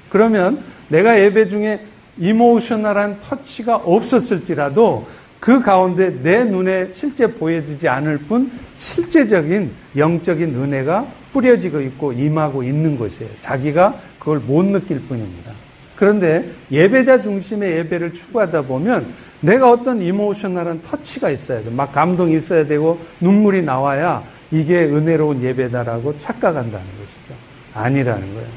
그러면 0.09 0.63
내가 0.89 1.21
예배 1.21 1.49
중에 1.49 1.81
이모셔널한 2.19 3.21
터치가 3.21 3.77
없었을지라도 3.77 5.07
그 5.41 5.61
가운데 5.61 6.11
내 6.23 6.45
눈에 6.45 6.91
실제 6.91 7.27
보여지지 7.27 7.89
않을 7.89 8.19
뿐 8.19 8.51
실제적인 8.75 9.71
영적인 9.97 10.55
은혜가 10.55 11.07
뿌려지고 11.33 11.81
있고 11.83 12.13
임하고 12.13 12.63
있는 12.63 12.99
것이에요. 12.99 13.31
자기가 13.41 14.01
그걸 14.19 14.41
못 14.41 14.65
느낄 14.65 15.01
뿐입니다. 15.03 15.53
그런데 15.95 16.51
예배자 16.71 17.23
중심의 17.23 17.73
예배를 17.79 18.13
추구하다 18.13 18.63
보면 18.63 19.15
내가 19.41 19.71
어떤 19.71 20.03
이모셔널한 20.03 20.83
터치가 20.83 21.31
있어야 21.31 21.63
돼. 21.63 21.71
막 21.71 21.93
감동이 21.93 22.37
있어야 22.37 22.67
되고 22.67 22.99
눈물이 23.21 23.63
나와야 23.63 24.25
이게 24.51 24.85
은혜로운 24.85 25.43
예배다라고 25.43 26.19
착각한다는 26.19 26.87
것이죠. 26.87 27.35
아니라는 27.75 28.35
거예요. 28.35 28.49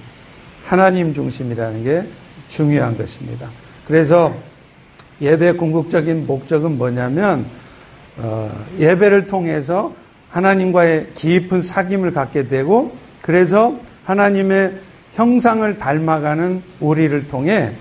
하나님 0.65 1.13
중심이라는 1.13 1.83
게 1.83 2.03
중요한 2.49 2.97
것입니다. 2.97 3.49
그래서 3.87 4.35
예배 5.21 5.53
궁극적인 5.53 6.27
목적은 6.27 6.77
뭐냐면 6.77 7.45
어, 8.17 8.51
예배를 8.77 9.27
통해서 9.27 9.93
하나님과의 10.29 11.11
깊은 11.13 11.61
사귐을 11.61 12.13
갖게 12.13 12.49
되고 12.49 12.91
그래서 13.21 13.79
하나님의 14.03 14.73
형상을 15.13 15.77
닮아가는 15.77 16.61
우리를 16.79 17.27
통해 17.27 17.73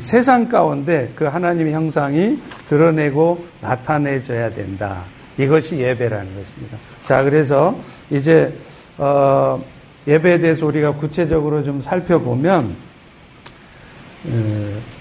세상 0.00 0.48
가운데 0.48 1.12
그 1.14 1.24
하나님의 1.24 1.72
형상이 1.72 2.40
드러내고 2.66 3.44
나타내져야 3.60 4.50
된다. 4.50 5.04
이것이 5.36 5.78
예배라는 5.78 6.26
것입니다. 6.34 6.78
자, 7.04 7.22
그래서 7.22 7.78
이제 8.10 8.52
어, 8.96 9.62
예배에 10.06 10.38
대해서 10.38 10.66
우리가 10.66 10.94
구체적으로 10.94 11.62
좀 11.62 11.80
살펴보면 11.80 12.76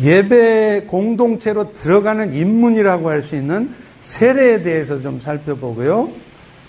예배 0.01 0.85
공동체로 0.87 1.73
들어가는 1.73 2.33
입문이라고 2.33 3.09
할 3.09 3.23
수 3.23 3.35
있는 3.35 3.73
세례에 3.99 4.63
대해서 4.63 5.01
좀 5.01 5.19
살펴보고요. 5.19 6.09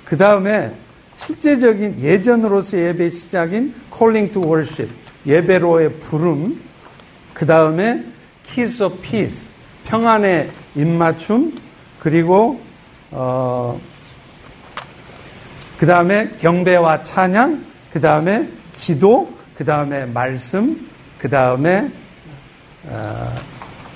그 0.05 0.17
다음에 0.17 0.73
실제적인 1.15 2.01
예전으로서 2.01 2.79
예배 2.79 3.11
시작인 3.11 3.75
calling 3.97 4.33
to 4.33 4.43
worship, 4.43 4.93
예배로의 5.27 6.01
부름, 6.01 6.61
그 7.35 7.45
다음에 7.45 8.05
kiss 8.43 8.83
of 8.83 9.01
peace, 9.03 9.51
평안의 9.85 10.49
입맞춤, 10.75 11.55
그리고 11.99 12.61
어, 13.11 13.81
그 15.79 15.87
다음에 15.87 16.31
경배와 16.39 17.03
찬양, 17.03 17.65
그 17.93 18.01
다음에 18.01 18.49
기도, 18.73 19.29
그 19.57 19.65
다음에 19.65 20.07
말씀, 20.07 20.89
그 21.19 21.29
다음에 21.29 21.89
어, 21.89 21.91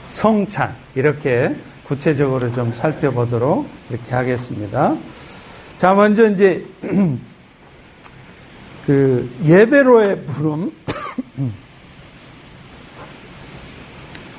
성찬 0.09 0.75
이렇게 0.95 1.55
구체적으로 1.85 2.53
좀 2.53 2.73
살펴보도록 2.73 3.69
이렇게 3.91 4.15
하겠습니다. 4.15 4.97
자, 5.77 5.95
먼저 5.95 6.31
이제 6.31 6.65
그 8.87 9.31
예배로의 9.45 10.27
부름 10.27 10.73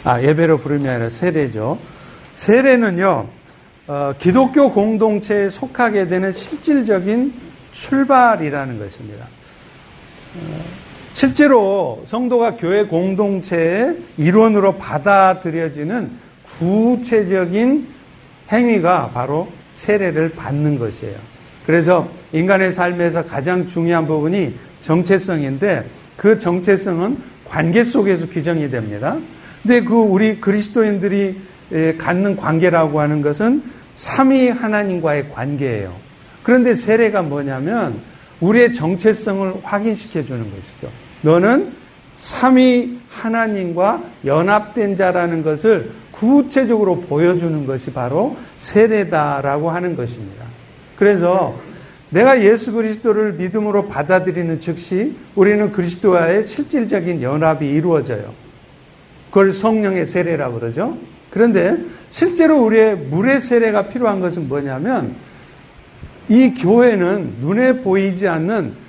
아, 0.03 0.21
예배로 0.21 0.57
부름이 0.57 0.87
아니라 0.87 1.09
세례죠. 1.09 1.79
세례는요, 2.35 3.29
어, 3.87 4.13
기독교 4.19 4.71
공동체에 4.71 5.49
속하게 5.49 6.07
되는 6.07 6.33
실질적인 6.33 7.33
출발이라는 7.71 8.79
것입니다. 8.79 9.27
어, 11.13 11.23
실제로 11.23 12.03
성도가 12.07 12.57
교회 12.57 12.85
공동체의 12.85 13.97
일원으로 14.17 14.77
받아들여지는 14.77 16.11
구체적인 16.43 17.87
행위가 18.51 19.11
바로 19.13 19.47
세례를 19.69 20.31
받는 20.31 20.79
것이에요. 20.79 21.15
그래서 21.65 22.09
인간의 22.33 22.73
삶에서 22.73 23.25
가장 23.25 23.67
중요한 23.67 24.05
부분이 24.05 24.55
정체성인데 24.81 25.85
그 26.17 26.37
정체성은 26.39 27.17
관계 27.45 27.83
속에서 27.83 28.27
규정이 28.27 28.69
됩니다. 28.69 29.17
근데 29.61 29.81
그 29.81 29.93
우리 29.93 30.41
그리스도인들이 30.41 31.39
갖는 31.97 32.35
관계라고 32.35 32.99
하는 32.99 33.21
것은 33.21 33.63
삼위 33.93 34.49
하나님과의 34.49 35.29
관계예요. 35.29 35.95
그런데 36.43 36.73
세례가 36.73 37.21
뭐냐면 37.21 38.01
우리의 38.41 38.73
정체성을 38.73 39.61
확인시켜 39.63 40.25
주는 40.25 40.53
것이죠. 40.53 40.89
너는 41.23 41.73
삼위 42.13 42.99
하나님과 43.09 44.03
연합된 44.25 44.95
자라는 44.95 45.43
것을 45.43 45.91
구체적으로 46.11 47.01
보여주는 47.01 47.65
것이 47.65 47.91
바로 47.91 48.37
세례다라고 48.57 49.71
하는 49.71 49.95
것입니다. 49.95 50.45
그래서 50.97 51.59
내가 52.11 52.43
예수 52.43 52.71
그리스도를 52.71 53.33
믿음으로 53.33 53.87
받아들이는 53.87 54.59
즉시 54.59 55.15
우리는 55.33 55.71
그리스도와의 55.71 56.45
실질적인 56.45 57.23
연합이 57.23 57.67
이루어져요. 57.67 58.33
그걸 59.29 59.51
성령의 59.51 60.05
세례라고 60.05 60.59
그러죠. 60.59 60.95
그런데 61.31 61.77
실제로 62.11 62.63
우리의 62.63 62.95
물의 62.95 63.41
세례가 63.41 63.87
필요한 63.87 64.19
것은 64.19 64.47
뭐냐면 64.47 65.15
이 66.29 66.53
교회는 66.53 67.37
눈에 67.41 67.81
보이지 67.81 68.27
않는 68.27 68.82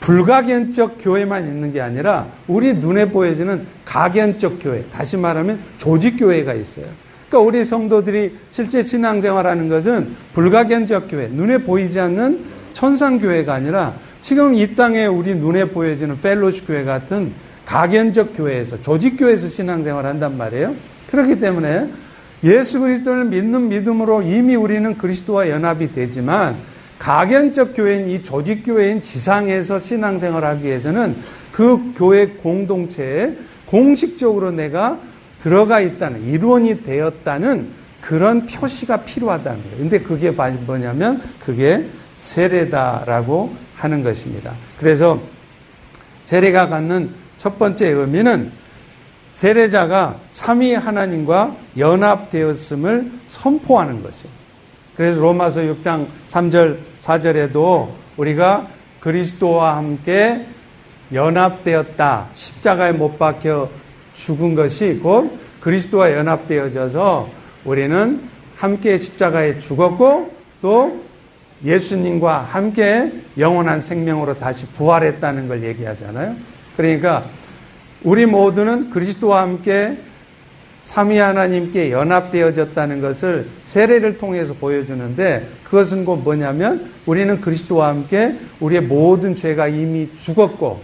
불가견적 0.00 0.98
교회만 1.00 1.46
있는 1.46 1.72
게 1.72 1.80
아니라 1.80 2.28
우리 2.46 2.74
눈에 2.74 3.10
보여지는 3.10 3.66
가견적 3.84 4.58
교회, 4.60 4.84
다시 4.92 5.16
말하면 5.16 5.60
조직교회가 5.78 6.54
있어요. 6.54 6.86
그러니까 7.28 7.46
우리 7.46 7.64
성도들이 7.64 8.36
실제 8.50 8.82
신앙생활하는 8.82 9.68
것은 9.68 10.14
불가견적 10.34 11.08
교회, 11.08 11.28
눈에 11.28 11.58
보이지 11.58 12.00
않는 12.00 12.44
천상교회가 12.72 13.52
아니라 13.52 13.94
지금 14.22 14.54
이 14.54 14.74
땅에 14.74 15.06
우리 15.06 15.34
눈에 15.34 15.66
보여지는 15.66 16.20
펠로시 16.20 16.66
교회 16.66 16.84
같은 16.84 17.32
가견적 17.66 18.34
교회에서 18.34 18.80
조직교회에서 18.80 19.48
신앙생활 19.48 20.06
한단 20.06 20.38
말이에요. 20.38 20.74
그렇기 21.10 21.38
때문에 21.38 21.90
예수 22.44 22.80
그리스도를 22.80 23.26
믿는 23.26 23.68
믿음으로 23.68 24.22
이미 24.22 24.54
우리는 24.54 24.96
그리스도와 24.96 25.50
연합이 25.50 25.92
되지만 25.92 26.56
가견적 26.98 27.74
교회인 27.74 28.10
이 28.10 28.22
조직 28.22 28.64
교회인 28.64 29.00
지상에서 29.00 29.78
신앙생활하기 29.78 30.64
위해서는 30.64 31.16
그 31.52 31.92
교회 31.96 32.26
공동체에 32.26 33.36
공식적으로 33.66 34.50
내가 34.50 34.98
들어가 35.38 35.80
있다는 35.80 36.24
일원이 36.26 36.82
되었다는 36.82 37.70
그런 38.00 38.46
표시가 38.46 38.98
필요하다는 39.04 39.62
거예요. 39.62 39.76
근데 39.76 40.00
그게 40.00 40.30
뭐냐면 40.30 41.22
그게 41.44 41.88
세례다라고 42.16 43.54
하는 43.74 44.02
것입니다. 44.02 44.54
그래서 44.78 45.20
세례가 46.24 46.68
갖는 46.68 47.10
첫 47.38 47.58
번째 47.58 47.88
의미는 47.88 48.50
세례자가 49.32 50.20
삼위 50.30 50.74
하나님과 50.74 51.56
연합되었음을 51.76 53.12
선포하는 53.28 54.02
것이에요. 54.02 54.32
그래서 54.98 55.20
로마서 55.20 55.60
6장 55.60 56.08
3절 56.26 56.78
4절에도 57.00 57.88
우리가 58.16 58.66
그리스도와 58.98 59.76
함께 59.76 60.44
연합되었다. 61.12 62.26
십자가에 62.32 62.90
못 62.90 63.16
박혀 63.16 63.70
죽은 64.14 64.56
것이 64.56 64.98
곧 65.00 65.38
그리스도와 65.60 66.12
연합되어져서 66.14 67.28
우리는 67.64 68.28
함께 68.56 68.98
십자가에 68.98 69.58
죽었고 69.58 70.32
또 70.60 71.00
예수님과 71.64 72.38
함께 72.38 73.12
영원한 73.38 73.80
생명으로 73.80 74.40
다시 74.40 74.66
부활했다는 74.66 75.46
걸 75.46 75.62
얘기하잖아요. 75.62 76.34
그러니까 76.76 77.26
우리 78.02 78.26
모두는 78.26 78.90
그리스도와 78.90 79.42
함께 79.42 79.96
삼위 80.88 81.18
하나님께 81.18 81.92
연합되어졌다는 81.92 83.02
것을 83.02 83.46
세례를 83.60 84.16
통해서 84.16 84.54
보여주는데 84.54 85.46
그것은 85.62 86.06
곧 86.06 86.16
뭐냐면 86.16 86.90
우리는 87.04 87.42
그리스도와 87.42 87.88
함께 87.88 88.38
우리의 88.58 88.80
모든 88.84 89.34
죄가 89.34 89.68
이미 89.68 90.08
죽었고 90.16 90.80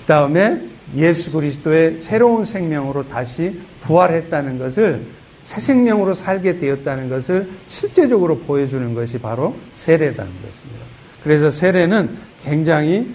그 0.00 0.06
다음에 0.06 0.60
예수 0.94 1.32
그리스도의 1.32 1.96
새로운 1.96 2.44
생명으로 2.44 3.08
다시 3.08 3.58
부활했다는 3.80 4.58
것을 4.58 5.00
새 5.40 5.60
생명으로 5.62 6.12
살게 6.12 6.58
되었다는 6.58 7.08
것을 7.08 7.48
실제적으로 7.64 8.40
보여주는 8.40 8.92
것이 8.92 9.16
바로 9.16 9.56
세례라는 9.72 10.14
것입니다. 10.14 10.84
그래서 11.24 11.50
세례는 11.50 12.18
굉장히 12.44 13.14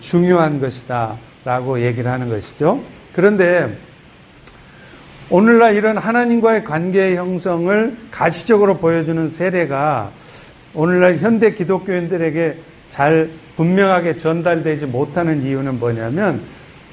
중요한 0.00 0.58
것이다 0.58 1.18
라고 1.44 1.82
얘기를 1.82 2.10
하는 2.10 2.30
것이죠. 2.30 2.80
그런데 3.12 3.76
오늘날 5.28 5.74
이런 5.74 5.98
하나님과의 5.98 6.62
관계 6.62 7.16
형성을 7.16 7.96
가시적으로 8.12 8.78
보여주는 8.78 9.28
세례가 9.28 10.12
오늘날 10.72 11.16
현대 11.16 11.52
기독교인들에게 11.52 12.58
잘 12.90 13.30
분명하게 13.56 14.18
전달되지 14.18 14.86
못하는 14.86 15.42
이유는 15.42 15.80
뭐냐면 15.80 16.42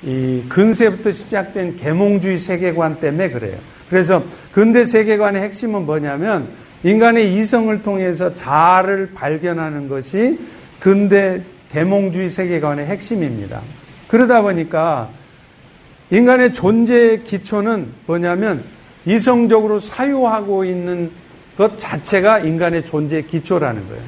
이 0.02 0.43
근세부터 0.50 1.12
시작된 1.12 1.78
계몽주의 1.78 2.38
세계관 2.38 3.00
때문에 3.00 3.30
그래요. 3.30 3.58
그래서 3.88 4.24
근대 4.52 4.86
세계관의 4.86 5.43
핵심은 5.43 5.86
뭐냐면 5.86 6.48
인간의 6.84 7.36
이성을 7.36 7.84
통해서 7.84 8.34
자아를 8.34 9.12
발견하는 9.13 9.88
것이 9.88 10.39
근대 10.80 11.43
계몽주의 11.69 12.32
세계관의 12.32 12.88
핵심입니다. 12.88 13.62
그러다 14.08 14.41
보니까 14.41 15.12
인간의 16.13 16.54
존재의 16.54 17.23
기초는 17.23 17.88
뭐냐면 18.06 18.63
이성적으로 19.04 19.80
사유하고 19.80 20.63
있는 20.63 21.10
것 21.58 21.80
자체가 21.80 22.39
인간의 22.39 22.86
존재의 22.86 23.26
기초라는 23.26 23.88
거예요. 23.88 24.04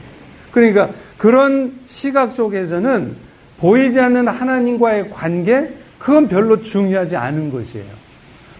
그러니까 0.51 0.91
그런 1.17 1.79
시각 1.83 2.31
속에서는 2.31 3.15
보이지 3.57 3.99
않는 3.99 4.27
하나님과의 4.27 5.09
관계, 5.09 5.73
그건 5.97 6.27
별로 6.27 6.61
중요하지 6.61 7.15
않은 7.15 7.51
것이에요. 7.51 7.89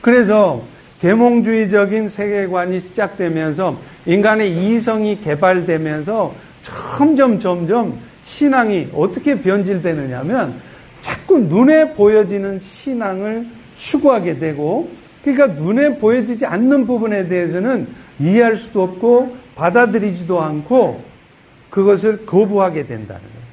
그래서 0.01 0.63
계몽주의적인 0.99 2.08
세계관이 2.08 2.79
시작되면서 2.79 3.79
인간의 4.08 4.58
이성이 4.58 5.21
개발되면서 5.21 6.34
점점 6.63 7.38
점점 7.38 7.99
신앙이 8.21 8.89
어떻게 8.95 9.39
변질되느냐면 9.39 10.60
자꾸 11.35 11.39
눈에 11.39 11.93
보여지는 11.93 12.59
신앙을 12.59 13.45
추구하게 13.75 14.39
되고 14.39 14.89
그러니까 15.21 15.47
눈에 15.47 15.97
보여지지 15.97 16.45
않는 16.45 16.87
부분에 16.87 17.27
대해서는 17.27 17.87
이해할 18.19 18.55
수도 18.55 18.83
없고 18.83 19.35
받아들이지도 19.55 20.41
않고 20.41 21.03
그것을 21.69 22.25
거부하게 22.25 22.85
된다는 22.85 23.21
거예요. 23.21 23.45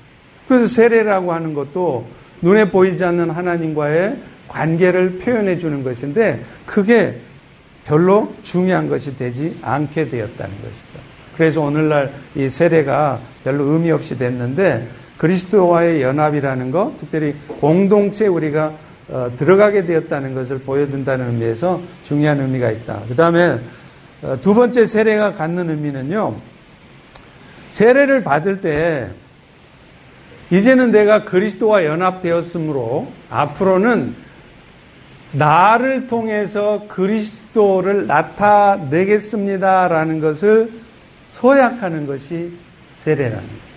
그래서 0.46 0.66
세례라고 0.68 1.32
하는 1.32 1.54
것도 1.54 2.06
눈에 2.40 2.70
보이지 2.70 3.02
않는 3.04 3.30
하나님과의 3.30 4.16
관계를 4.46 5.18
표현해 5.18 5.58
주는 5.58 5.82
것인데 5.82 6.44
그게 6.66 7.18
별로 7.84 8.32
중요한 8.42 8.88
것이 8.88 9.16
되지 9.16 9.58
않게 9.62 10.08
되었다는 10.08 10.54
것이죠. 10.56 11.12
그래서 11.36 11.62
오늘날 11.62 12.12
이 12.36 12.48
세례가 12.48 13.20
별로 13.42 13.64
의미 13.64 13.90
없이 13.90 14.16
됐는데 14.16 14.88
그리스도와의 15.18 16.02
연합이라는 16.02 16.70
것, 16.70 16.96
특별히 16.98 17.34
공동체 17.60 18.26
우리가 18.26 18.72
어, 19.08 19.30
들어가게 19.36 19.84
되었다는 19.84 20.34
것을 20.34 20.60
보여준다는 20.60 21.32
의미에서 21.32 21.82
중요한 22.02 22.40
의미가 22.40 22.70
있다. 22.70 23.02
그 23.08 23.16
다음에 23.16 23.58
어, 24.22 24.38
두 24.40 24.54
번째 24.54 24.86
세례가 24.86 25.34
갖는 25.34 25.68
의미는요, 25.70 26.36
세례를 27.72 28.22
받을 28.22 28.60
때 28.60 29.10
이제는 30.50 30.92
내가 30.92 31.24
그리스도와 31.24 31.84
연합되었으므로 31.84 33.10
앞으로는 33.30 34.14
나를 35.32 36.06
통해서 36.06 36.84
그리스도를 36.88 38.06
나타내겠습니다라는 38.06 40.20
것을 40.20 40.70
서약하는 41.26 42.06
것이 42.06 42.52
세례라는 42.92 43.46
거예요. 43.46 43.71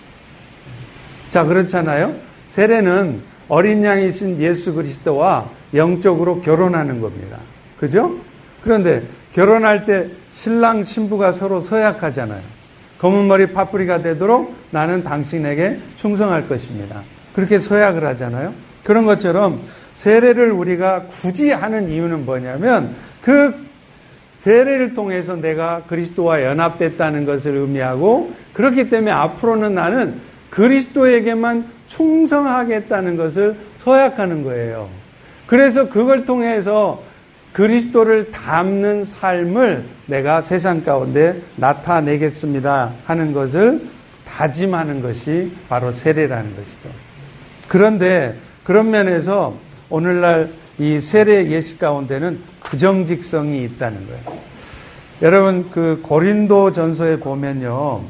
자, 1.28 1.44
그렇잖아요? 1.44 2.14
세례는 2.48 3.22
어린 3.48 3.84
양이신 3.84 4.40
예수 4.40 4.74
그리스도와 4.74 5.50
영적으로 5.74 6.40
결혼하는 6.40 7.00
겁니다. 7.00 7.38
그죠? 7.78 8.16
그런데 8.62 9.02
결혼할 9.32 9.84
때 9.84 10.08
신랑 10.30 10.84
신부가 10.84 11.32
서로 11.32 11.60
서약하잖아요. 11.60 12.42
검은 12.98 13.28
머리 13.28 13.52
파뿌리가 13.52 14.02
되도록 14.02 14.54
나는 14.70 15.02
당신에게 15.02 15.78
충성할 15.94 16.48
것입니다. 16.48 17.02
그렇게 17.34 17.58
서약을 17.58 18.04
하잖아요. 18.06 18.54
그런 18.82 19.04
것처럼 19.04 19.60
세례를 19.96 20.52
우리가 20.52 21.04
굳이 21.04 21.50
하는 21.50 21.90
이유는 21.90 22.24
뭐냐면 22.24 22.94
그 23.20 23.66
세례를 24.38 24.94
통해서 24.94 25.36
내가 25.36 25.82
그리스도와 25.88 26.42
연합됐다는 26.42 27.26
것을 27.26 27.56
의미하고 27.56 28.32
그렇기 28.52 28.88
때문에 28.88 29.10
앞으로는 29.10 29.74
나는 29.74 30.20
그리스도에게만 30.50 31.66
충성하겠다는 31.86 33.16
것을 33.16 33.56
서약하는 33.76 34.42
거예요. 34.44 34.88
그래서 35.46 35.88
그걸 35.88 36.24
통해서 36.24 37.02
그리스도를 37.52 38.32
담는 38.32 39.04
삶을 39.04 39.84
내가 40.06 40.42
세상 40.42 40.84
가운데 40.84 41.40
나타내겠습니다 41.56 42.92
하는 43.04 43.32
것을 43.32 43.88
다짐하는 44.26 45.00
것이 45.00 45.52
바로 45.68 45.92
세례라는 45.92 46.56
것이죠. 46.56 46.90
그런데 47.68 48.36
그런 48.64 48.90
면에서 48.90 49.56
오늘날 49.88 50.52
이 50.78 51.00
세례 51.00 51.46
예식 51.46 51.78
가운데는 51.78 52.40
부정직성이 52.64 53.64
있다는 53.64 54.06
거예요. 54.06 54.40
여러분 55.22 55.70
그 55.70 56.00
고린도 56.02 56.72
전서에 56.72 57.20
보면요. 57.20 58.04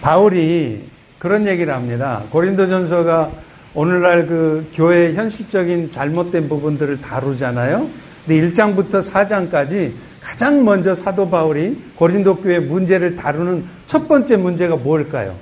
바울이 0.00 0.88
그런 1.18 1.46
얘기를 1.46 1.74
합니다. 1.74 2.24
고린도전서가 2.30 3.30
오늘날 3.74 4.26
그 4.26 4.68
교회의 4.72 5.14
현실적인 5.14 5.90
잘못된 5.90 6.48
부분들을 6.48 7.00
다루잖아요. 7.00 7.88
근데 8.26 8.50
1장부터 8.50 9.02
4장까지 9.02 9.92
가장 10.20 10.64
먼저 10.64 10.94
사도 10.94 11.30
바울이 11.30 11.80
고린도 11.96 12.36
교회 12.36 12.58
문제를 12.58 13.16
다루는 13.16 13.64
첫 13.86 14.08
번째 14.08 14.36
문제가 14.36 14.76
뭘까요? 14.76 15.36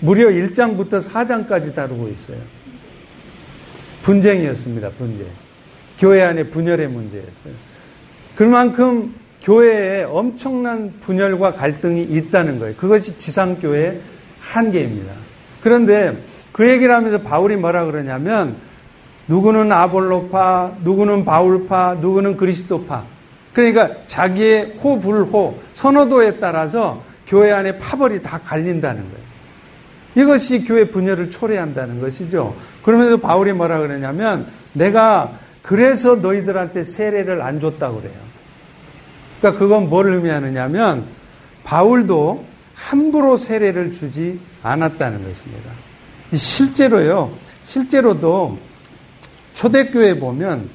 무려 0.00 0.28
1장부터 0.28 1.02
4장까지 1.02 1.74
다루고 1.74 2.08
있어요. 2.08 2.38
분쟁이었습니다, 4.02 4.90
분쟁. 4.90 5.26
교회 5.98 6.22
안에 6.22 6.44
분열의 6.44 6.88
문제였어요. 6.88 7.52
그만큼 8.36 9.14
교회에 9.46 10.02
엄청난 10.02 10.92
분열과 11.00 11.54
갈등이 11.54 12.02
있다는 12.02 12.58
거예요. 12.58 12.74
그것이 12.74 13.16
지상교회의 13.16 14.00
한계입니다. 14.40 15.12
그런데 15.62 16.20
그 16.50 16.68
얘기를 16.68 16.92
하면서 16.92 17.18
바울이 17.18 17.56
뭐라 17.56 17.84
그러냐면 17.84 18.56
누구는 19.28 19.70
아볼로파, 19.70 20.78
누구는 20.82 21.24
바울파, 21.24 21.98
누구는 22.00 22.36
그리스도파. 22.36 23.04
그러니까 23.54 23.90
자기의 24.08 24.78
호불호, 24.82 25.58
선호도에 25.74 26.38
따라서 26.40 27.02
교회 27.28 27.52
안에 27.52 27.78
파벌이 27.78 28.22
다 28.22 28.40
갈린다는 28.44 29.00
거예요. 29.00 29.26
이것이 30.16 30.64
교회 30.64 30.90
분열을 30.90 31.30
초래한다는 31.30 32.00
것이죠. 32.00 32.56
그러면서 32.82 33.18
바울이 33.18 33.52
뭐라 33.52 33.78
그러냐면 33.78 34.48
내가 34.72 35.38
그래서 35.62 36.16
너희들한테 36.16 36.82
세례를 36.82 37.42
안 37.42 37.60
줬다고 37.60 38.00
그래요. 38.00 38.25
그러니까 39.40 39.58
그건 39.58 39.88
뭘 39.88 40.12
의미하느냐면 40.12 41.06
바울도 41.64 42.44
함부로 42.74 43.36
세례를 43.36 43.92
주지 43.92 44.38
않았다는 44.62 45.18
것입니다. 45.18 45.70
실제로요, 46.32 47.32
실제로도 47.64 48.58
초대교회 49.54 50.18
보면 50.18 50.68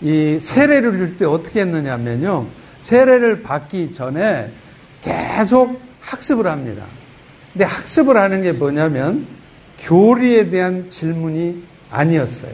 이 0.00 0.38
세례를 0.40 0.98
줄 0.98 1.16
때 1.16 1.24
어떻게 1.24 1.60
했느냐면요. 1.60 2.46
세례를 2.82 3.42
받기 3.42 3.92
전에 3.92 4.52
계속 5.00 5.80
학습을 6.00 6.46
합니다. 6.46 6.84
근데 7.52 7.64
학습을 7.64 8.16
하는 8.16 8.42
게 8.42 8.52
뭐냐면 8.52 9.26
교리에 9.78 10.50
대한 10.50 10.90
질문이 10.90 11.64
아니었어요. 11.90 12.52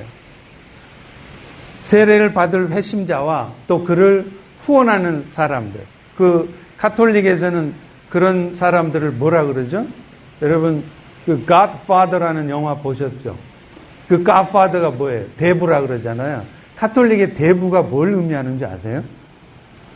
세례를 1.82 2.32
받을 2.32 2.70
회심자와 2.70 3.52
또 3.66 3.84
그를 3.84 4.30
후원하는 4.62 5.24
사람들. 5.24 5.80
그 6.16 6.52
카톨릭에서는 6.78 7.74
그런 8.10 8.54
사람들을 8.54 9.10
뭐라 9.12 9.44
그러죠? 9.44 9.86
여러분 10.40 10.84
그 11.24 11.44
Godfather라는 11.46 12.50
영화 12.50 12.76
보셨죠? 12.76 13.36
그 14.08 14.24
Godfather가 14.24 14.90
뭐예요? 14.90 15.26
대부라 15.36 15.80
그러잖아요. 15.82 16.44
카톨릭의 16.76 17.34
대부가 17.34 17.82
뭘 17.82 18.14
의미하는지 18.14 18.64
아세요? 18.64 19.02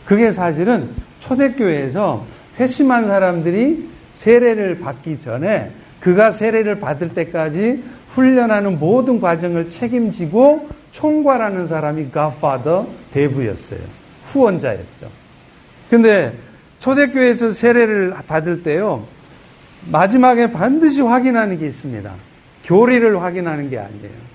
그게 0.05 0.31
사실은 0.31 0.89
초대교회에서 1.19 2.25
회심한 2.59 3.05
사람들이 3.05 3.89
세례를 4.13 4.79
받기 4.79 5.19
전에 5.19 5.71
그가 5.99 6.31
세례를 6.31 6.79
받을 6.79 7.09
때까지 7.09 7.83
훈련하는 8.07 8.79
모든 8.79 9.19
과정을 9.19 9.69
책임지고 9.69 10.69
총괄하는 10.91 11.67
사람이 11.67 12.09
가파더 12.11 12.87
대부였어요. 13.11 13.96
후원자였죠. 14.27 15.09
근데 15.89 16.33
초대교회에서 16.79 17.51
세례를 17.51 18.13
받을 18.27 18.63
때요. 18.63 19.07
마지막에 19.89 20.51
반드시 20.51 21.01
확인하는 21.01 21.57
게 21.57 21.65
있습니다. 21.65 22.13
교리를 22.65 23.21
확인하는 23.21 23.69
게 23.69 23.77
아니에요. 23.79 24.27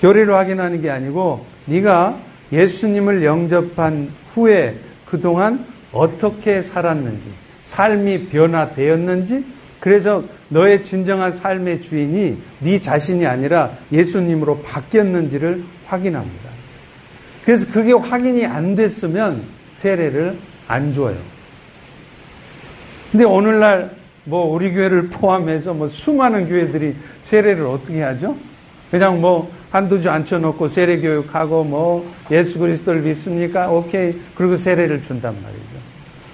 교리를 0.00 0.32
확인하는 0.32 0.80
게 0.80 0.90
아니고 0.90 1.44
네가 1.66 2.18
예수님을 2.52 3.24
영접한 3.24 4.10
후에 4.32 4.76
그동안 5.04 5.66
어떻게 5.92 6.62
살았는지, 6.62 7.30
삶이 7.64 8.28
변화되었는지, 8.28 9.44
그래서 9.80 10.24
너의 10.48 10.82
진정한 10.82 11.32
삶의 11.32 11.82
주인이 11.82 12.38
네 12.60 12.80
자신이 12.80 13.26
아니라 13.26 13.72
예수님으로 13.92 14.60
바뀌었는지를 14.62 15.64
확인합니다. 15.86 16.49
그래서 17.44 17.66
그게 17.72 17.92
확인이 17.92 18.44
안 18.46 18.74
됐으면 18.74 19.44
세례를 19.72 20.38
안 20.66 20.92
줘요. 20.92 21.16
근데 23.10 23.24
오늘날 23.24 23.90
뭐 24.24 24.44
우리 24.46 24.72
교회를 24.72 25.08
포함해서 25.08 25.74
뭐 25.74 25.88
수많은 25.88 26.48
교회들이 26.48 26.94
세례를 27.20 27.66
어떻게 27.66 28.02
하죠? 28.02 28.36
그냥 28.90 29.20
뭐 29.20 29.50
한두 29.70 30.00
주 30.00 30.10
앉혀놓고 30.10 30.68
세례 30.68 30.98
교육하고 31.00 31.64
뭐 31.64 32.12
예수 32.30 32.58
그리스도를 32.58 33.02
믿습니까? 33.02 33.70
오케이. 33.70 34.14
그리고 34.34 34.56
세례를 34.56 35.02
준단 35.02 35.34
말이죠. 35.40 35.62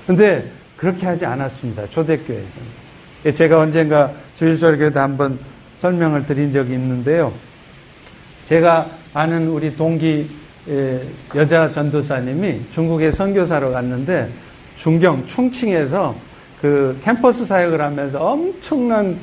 근데 0.06 0.50
그렇게 0.76 1.06
하지 1.06 1.24
않았습니다. 1.24 1.88
초대교회에서는. 1.88 2.86
예, 3.26 3.32
제가 3.32 3.58
언젠가 3.58 4.12
주일절교에도 4.36 5.00
한번 5.00 5.38
설명을 5.76 6.26
드린 6.26 6.52
적이 6.52 6.74
있는데요. 6.74 7.32
제가 8.44 8.90
아는 9.12 9.48
우리 9.48 9.76
동기 9.76 10.30
예, 10.30 10.45
여자 11.34 11.70
전도사님이 11.70 12.62
중국에 12.70 13.10
선교사로 13.12 13.72
갔는데 13.72 14.30
중경 14.76 15.24
충칭에서 15.26 16.16
그 16.60 16.98
캠퍼스 17.02 17.44
사역을 17.44 17.80
하면서 17.80 18.18
엄청난 18.24 19.18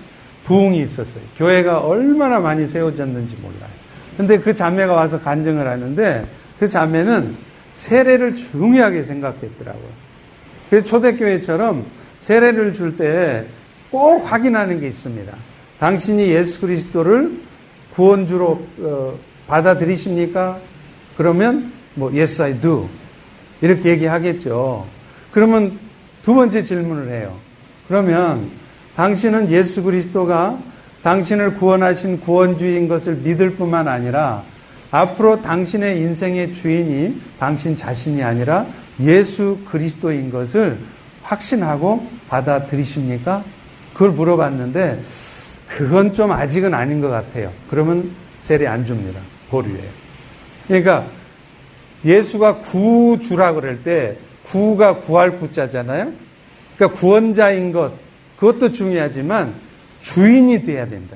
부흥이 0.46 0.82
있었어요. 0.82 1.24
교회가 1.38 1.80
얼마나 1.80 2.40
많이 2.40 2.66
세워졌는지 2.68 3.38
몰라요. 3.38 3.72
근데 4.18 4.40
그 4.40 4.54
자매가 4.54 4.94
와서 4.94 5.20
간증을 5.20 5.68
하는데 5.68 6.26
그 6.60 6.70
자매는 6.70 7.36
세례를 7.74 8.36
중요하게 8.36 9.04
생각했더라고요. 9.04 9.90
그래서 10.70 10.86
초대교회처럼 10.86 11.86
세례를 12.22 12.74
줄 12.74 12.96
때 12.96 13.46
꼭 13.94 14.24
확인하는 14.24 14.80
게 14.80 14.88
있습니다. 14.88 15.32
당신이 15.80 16.28
예수 16.30 16.60
그리스도를 16.62 17.42
구원주로 17.94 18.66
어, 18.80 19.14
받아들이십니까? 19.46 20.60
그러면 21.18 21.72
뭐 21.96 22.10
yes 22.10 22.42
I 22.42 22.60
do 22.60 22.90
이렇게 23.62 23.90
얘기하겠죠. 23.90 24.88
그러면 25.32 25.80
두 26.22 26.34
번째 26.34 26.64
질문을 26.64 27.12
해요. 27.12 27.38
그러면 27.88 28.52
당신은 28.96 29.50
예수 29.50 29.84
그리스도가 29.84 30.60
당신을 31.02 31.56
구원하신 31.56 32.22
구원주인 32.22 32.88
것을 32.88 33.16
믿을 33.16 33.56
뿐만 33.56 33.88
아니라 33.88 34.44
앞으로 34.92 35.42
당신의 35.42 36.00
인생의 36.00 36.54
주인이 36.54 37.20
당신 37.40 37.76
자신이 37.76 38.24
아니라 38.24 38.66
예수 39.00 39.60
그리스도인 39.66 40.32
것을 40.32 40.78
확신하고 41.24 42.08
받아들이십니까? 42.30 43.44
그걸 43.94 44.12
물어봤는데 44.12 45.02
그건 45.68 46.14
좀 46.14 46.32
아직은 46.32 46.74
아닌 46.74 47.02
것 47.02 47.10
같아요. 47.10 47.52
그러면 47.70 48.12
세례 48.42 48.68
안 48.68 48.86
줍니다. 48.86 49.20
보류예요. 49.50 50.03
그러니까 50.68 51.08
예수가 52.06 52.58
구주라 52.60 53.54
그럴 53.54 53.84
때 53.84 54.18
구가 54.44 54.98
구할 55.00 55.38
구자잖아요. 55.38 56.12
그러니까 56.76 57.00
구원자인 57.00 57.72
것 57.72 57.94
그것도 58.38 58.72
중요하지만 58.72 59.56
주인이 60.02 60.64
돼야 60.64 60.88
된다. 60.88 61.16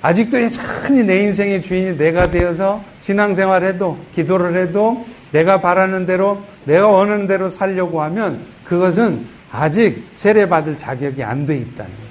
아직도 0.00 0.40
여전히 0.40 1.02
내 1.02 1.24
인생의 1.24 1.62
주인이 1.62 1.98
내가 1.98 2.30
되어서 2.30 2.84
신앙생활 3.00 3.64
해도 3.64 3.98
기도를 4.14 4.56
해도 4.56 5.04
내가 5.32 5.60
바라는 5.60 6.06
대로 6.06 6.40
내가 6.64 6.86
원하는 6.86 7.26
대로 7.26 7.48
살려고 7.48 8.00
하면 8.02 8.44
그것은 8.64 9.26
아직 9.50 10.06
세례받을 10.14 10.78
자격이 10.78 11.24
안 11.24 11.46
돼 11.46 11.56
있다는 11.56 11.90
거예요. 11.90 12.08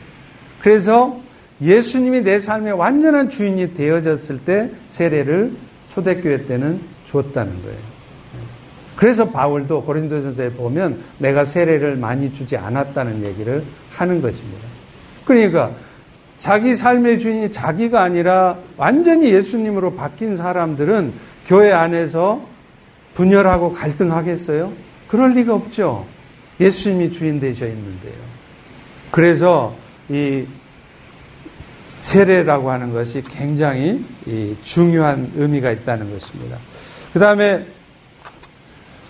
그래서 0.59 1.21
예수님이 1.61 2.21
내 2.21 2.39
삶의 2.39 2.73
완전한 2.73 3.29
주인이 3.29 3.73
되어졌을 3.73 4.39
때 4.39 4.69
세례를 4.89 5.55
초대교회 5.97 6.45
때는 6.45 6.79
줬다는 7.05 7.63
거예요. 7.63 7.79
그래서 8.95 9.29
바울도 9.29 9.83
고린도전서에 9.83 10.51
보면 10.51 11.01
내가 11.17 11.43
세례를 11.43 11.97
많이 11.97 12.33
주지 12.33 12.55
않았다는 12.55 13.23
얘기를 13.23 13.63
하는 13.91 14.21
것입니다. 14.21 14.63
그러니까 15.25 15.71
자기 16.37 16.75
삶의 16.75 17.19
주인이 17.19 17.51
자기가 17.51 18.01
아니라 18.01 18.57
완전히 18.75 19.31
예수님으로 19.31 19.95
바뀐 19.95 20.37
사람들은 20.37 21.13
교회 21.47 21.71
안에서 21.71 22.41
분열하고 23.15 23.73
갈등하겠어요? 23.73 24.73
그럴 25.07 25.33
리가 25.33 25.55
없죠. 25.55 26.05
예수님이 26.59 27.11
주인 27.11 27.39
되셔 27.39 27.65
있는데요. 27.65 28.13
그래서 29.09 29.75
이 30.09 30.45
세례라고 32.07 32.71
하는 32.71 32.93
것이 32.93 33.21
굉장히 33.21 34.05
중요한 34.63 35.29
의미가 35.35 35.71
있다는 35.71 36.09
것입니다. 36.09 36.57
그 37.11 37.19
다음에 37.19 37.65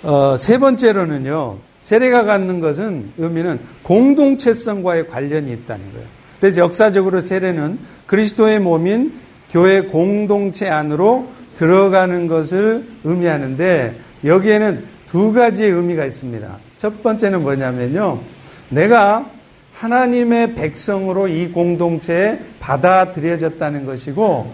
어, 0.01 0.35
세 0.37 0.57
번째로는요. 0.57 1.59
세례가 1.81 2.23
갖는 2.23 2.59
것은 2.59 3.11
의미는 3.19 3.59
공동체성과의 3.83 5.09
관련이 5.09 5.51
있다는 5.51 5.91
거예요. 5.93 6.07
그래서 6.39 6.61
역사적으로 6.61 7.21
세례는 7.21 7.77
그리스도의 8.07 8.59
몸인 8.59 9.13
교회 9.51 9.81
공동체 9.81 10.67
안으로 10.67 11.27
들어가는 11.53 12.27
것을 12.27 12.87
의미하는데 13.03 13.99
여기에는 14.25 14.85
두 15.05 15.33
가지의 15.33 15.71
의미가 15.71 16.03
있습니다. 16.05 16.57
첫 16.79 17.03
번째는 17.03 17.43
뭐냐면요. 17.43 18.21
내가 18.69 19.36
하나님의 19.79 20.53
백성으로 20.55 21.27
이 21.27 21.51
공동체에 21.51 22.39
받아들여졌다는 22.59 23.85
것이고 23.85 24.51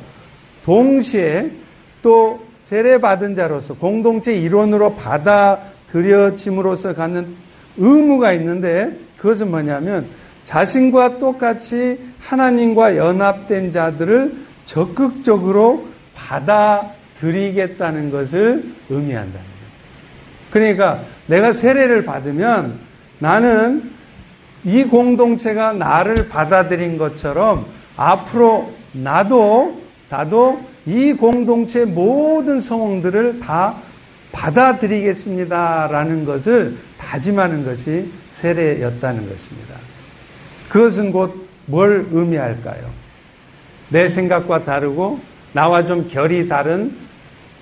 동시에 0.63 1.51
또 2.01 2.45
세례받은 2.61 3.35
자로서 3.35 3.75
공동체 3.75 4.33
일원으로 4.33 4.95
받아들여짐으로써 4.95 6.95
갖는 6.95 7.35
의무가 7.77 8.33
있는데 8.33 8.97
그것은 9.17 9.49
뭐냐면 9.49 10.07
자신과 10.43 11.19
똑같이 11.19 12.01
하나님과 12.19 12.97
연합된 12.97 13.71
자들을 13.71 14.43
적극적으로 14.65 15.87
받아들이겠다는 16.15 18.11
것을 18.11 18.73
의미한다는 18.89 19.31
거예요. 19.31 19.53
그러니까 20.51 21.05
내가 21.27 21.53
세례를 21.53 22.03
받으면 22.03 22.79
나는 23.19 23.92
이 24.63 24.83
공동체가 24.83 25.73
나를 25.73 26.29
받아들인 26.29 26.97
것처럼 26.97 27.65
앞으로 27.95 28.71
나도 28.93 29.81
나도 30.09 30.61
이 30.85 31.13
공동체 31.13 31.85
모든 31.85 32.59
성원들을 32.59 33.39
다 33.39 33.75
받아들이겠습니다라는 34.31 36.25
것을 36.25 36.77
다짐하는 36.97 37.65
것이 37.65 38.11
세례였다는 38.27 39.29
것입니다. 39.29 39.75
그것은 40.69 41.11
곧 41.11 41.43
뭘 41.65 42.07
의미할까요? 42.11 42.89
내 43.89 44.09
생각과 44.09 44.63
다르고 44.63 45.19
나와 45.53 45.85
좀 45.85 46.07
결이 46.07 46.47
다른 46.47 46.95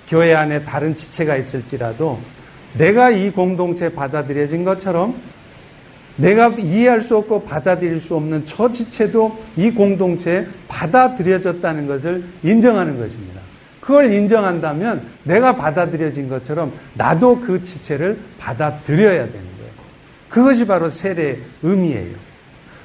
교회 0.08 0.34
안에 0.34 0.64
다른 0.64 0.94
지체가 0.96 1.36
있을지라도 1.36 2.20
내가 2.74 3.10
이 3.10 3.30
공동체에 3.30 3.90
받아들여진 3.90 4.64
것처럼 4.64 5.14
내가 6.16 6.48
이해할 6.58 7.00
수 7.00 7.16
없고 7.16 7.42
받아들일 7.44 7.98
수 8.00 8.14
없는 8.16 8.44
저 8.44 8.70
지체도 8.70 9.38
이 9.56 9.70
공동체에 9.70 10.46
받아들여졌다는 10.68 11.86
것을 11.86 12.24
인정하는 12.42 12.98
것입니다. 12.98 13.40
그걸 13.80 14.12
인정한다면 14.12 15.06
내가 15.24 15.56
받아들여진 15.56 16.28
것처럼 16.28 16.72
나도 16.94 17.40
그 17.40 17.62
지체를 17.62 18.18
받아들여야 18.38 19.26
되는 19.26 19.32
거예요. 19.32 19.72
그것이 20.28 20.66
바로 20.66 20.88
세례의 20.88 21.40
의미예요. 21.62 22.14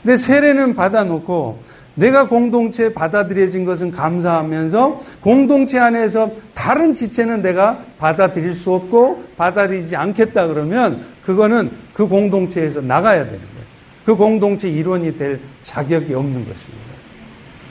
근데 0.01 0.17
세례는 0.17 0.75
받아놓고 0.75 1.59
내가 1.97 2.27
공동체에 2.27 2.93
받아들여진 2.93 3.65
것은 3.65 3.91
감사하면서 3.91 5.01
공동체 5.21 5.79
안에서 5.79 6.31
다른 6.53 6.93
지체는 6.93 7.41
내가 7.41 7.83
받아들일 7.97 8.53
수 8.53 8.73
없고 8.73 9.23
받아들이지 9.35 9.95
않겠다 9.95 10.47
그러면 10.47 11.05
그거는 11.27 11.71
그 11.93 12.07
공동체에서 12.07 12.79
나가야 12.79 13.25
되는 13.25 13.37
거예요. 13.37 13.67
그 14.05 14.15
공동체 14.15 14.69
일원이 14.69 15.17
될 15.17 15.41
자격이 15.61 16.13
없는 16.13 16.47
것입니다. 16.47 16.87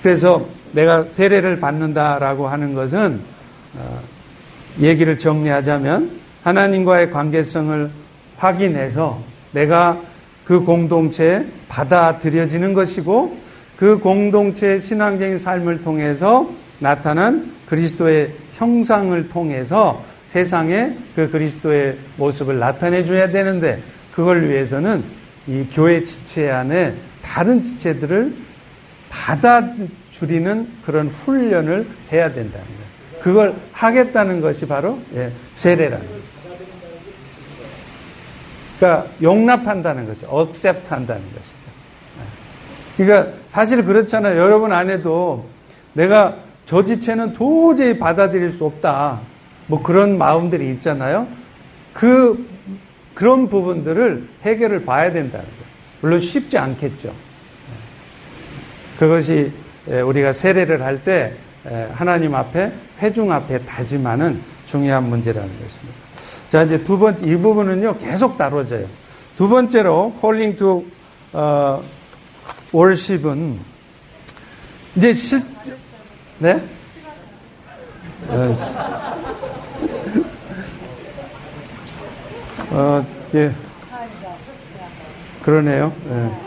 그래서 0.02 0.46
내가 0.72 1.06
세례를 1.14 1.58
받는다라고 1.58 2.48
하는 2.48 2.74
것은 2.74 3.18
어, 3.74 4.00
얘기를 4.78 5.16
정리하자면 5.16 6.20
하나님과의 6.42 7.10
관계성을 7.10 7.90
확인해서 8.36 9.22
내가 9.52 10.02
그 10.44 10.60
공동체에 10.60 11.46
받아들여지는 11.68 12.74
것이고 12.74 13.38
그 13.78 13.98
공동체 13.98 14.78
신앙적인 14.78 15.38
삶을 15.38 15.80
통해서 15.80 16.50
나타난 16.78 17.54
그리스도의 17.66 18.34
형상을 18.52 19.28
통해서 19.28 20.04
세상에 20.26 20.96
그 21.14 21.30
그리스도의 21.30 21.98
모습을 22.16 22.58
나타내 22.58 23.04
줘야 23.04 23.28
되는데 23.28 23.82
그걸 24.12 24.48
위해서는 24.48 25.04
이 25.46 25.66
교회 25.72 26.02
지체 26.02 26.50
안에 26.50 26.94
다른 27.22 27.62
지체들을 27.62 28.34
받아주리는 29.08 30.68
그런 30.84 31.08
훈련을 31.08 31.86
해야 32.12 32.32
된다는 32.32 32.66
거예요. 32.66 33.22
그걸 33.22 33.54
하겠다는 33.72 34.40
것이 34.40 34.66
바로 34.66 35.00
예, 35.14 35.32
세례라는 35.54 36.06
거예요. 36.06 36.22
그러니까 38.78 39.10
용납한다는 39.22 40.06
거죠. 40.06 40.28
accept 40.48 40.88
한다는 40.88 41.22
것이죠. 41.34 41.58
예. 42.98 43.04
그러니까 43.04 43.32
사실 43.48 43.84
그렇잖아요. 43.84 44.38
여러분 44.38 44.72
안에도 44.72 45.46
내가 45.94 46.36
저 46.66 46.84
지체는 46.84 47.32
도저히 47.32 47.98
받아들일 47.98 48.52
수 48.52 48.64
없다. 48.64 49.20
뭐 49.66 49.82
그런 49.82 50.18
마음들이 50.18 50.70
있잖아요. 50.72 51.26
그, 51.92 52.48
그런 53.14 53.48
부분들을 53.48 54.28
해결을 54.42 54.84
봐야 54.84 55.12
된다는 55.12 55.46
거예요. 55.46 55.66
물론 56.00 56.20
쉽지 56.20 56.58
않겠죠. 56.58 57.14
그것이 58.98 59.52
우리가 59.86 60.32
세례를 60.32 60.82
할 60.82 61.02
때 61.04 61.36
하나님 61.92 62.34
앞에, 62.34 62.72
회중 63.00 63.32
앞에 63.32 63.64
다짐하는 63.64 64.40
중요한 64.64 65.08
문제라는 65.08 65.48
것입니다. 65.60 65.96
자, 66.48 66.62
이제 66.62 66.82
두 66.84 66.98
번째, 66.98 67.26
이 67.26 67.36
부분은요, 67.36 67.98
계속 67.98 68.38
다뤄져요. 68.38 68.86
두 69.34 69.48
번째로, 69.48 70.14
to, 70.56 70.86
어, 71.32 71.82
worship은, 72.72 73.58
이제 74.94 75.12
실, 75.12 75.42
네? 76.38 76.62
어, 78.28 78.56
어, 82.70 83.06
예. 83.34 83.52
그러네요. 85.42 85.92
예. 86.10 86.46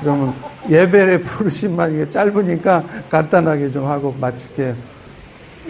그러면 0.00 0.34
예배의 0.70 1.20
부르심만 1.22 1.94
이게 1.94 2.08
짧으니까 2.08 2.84
간단하게 3.10 3.70
좀 3.70 3.86
하고 3.86 4.14
마칠게요. 4.18 4.74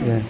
예. 0.07 0.23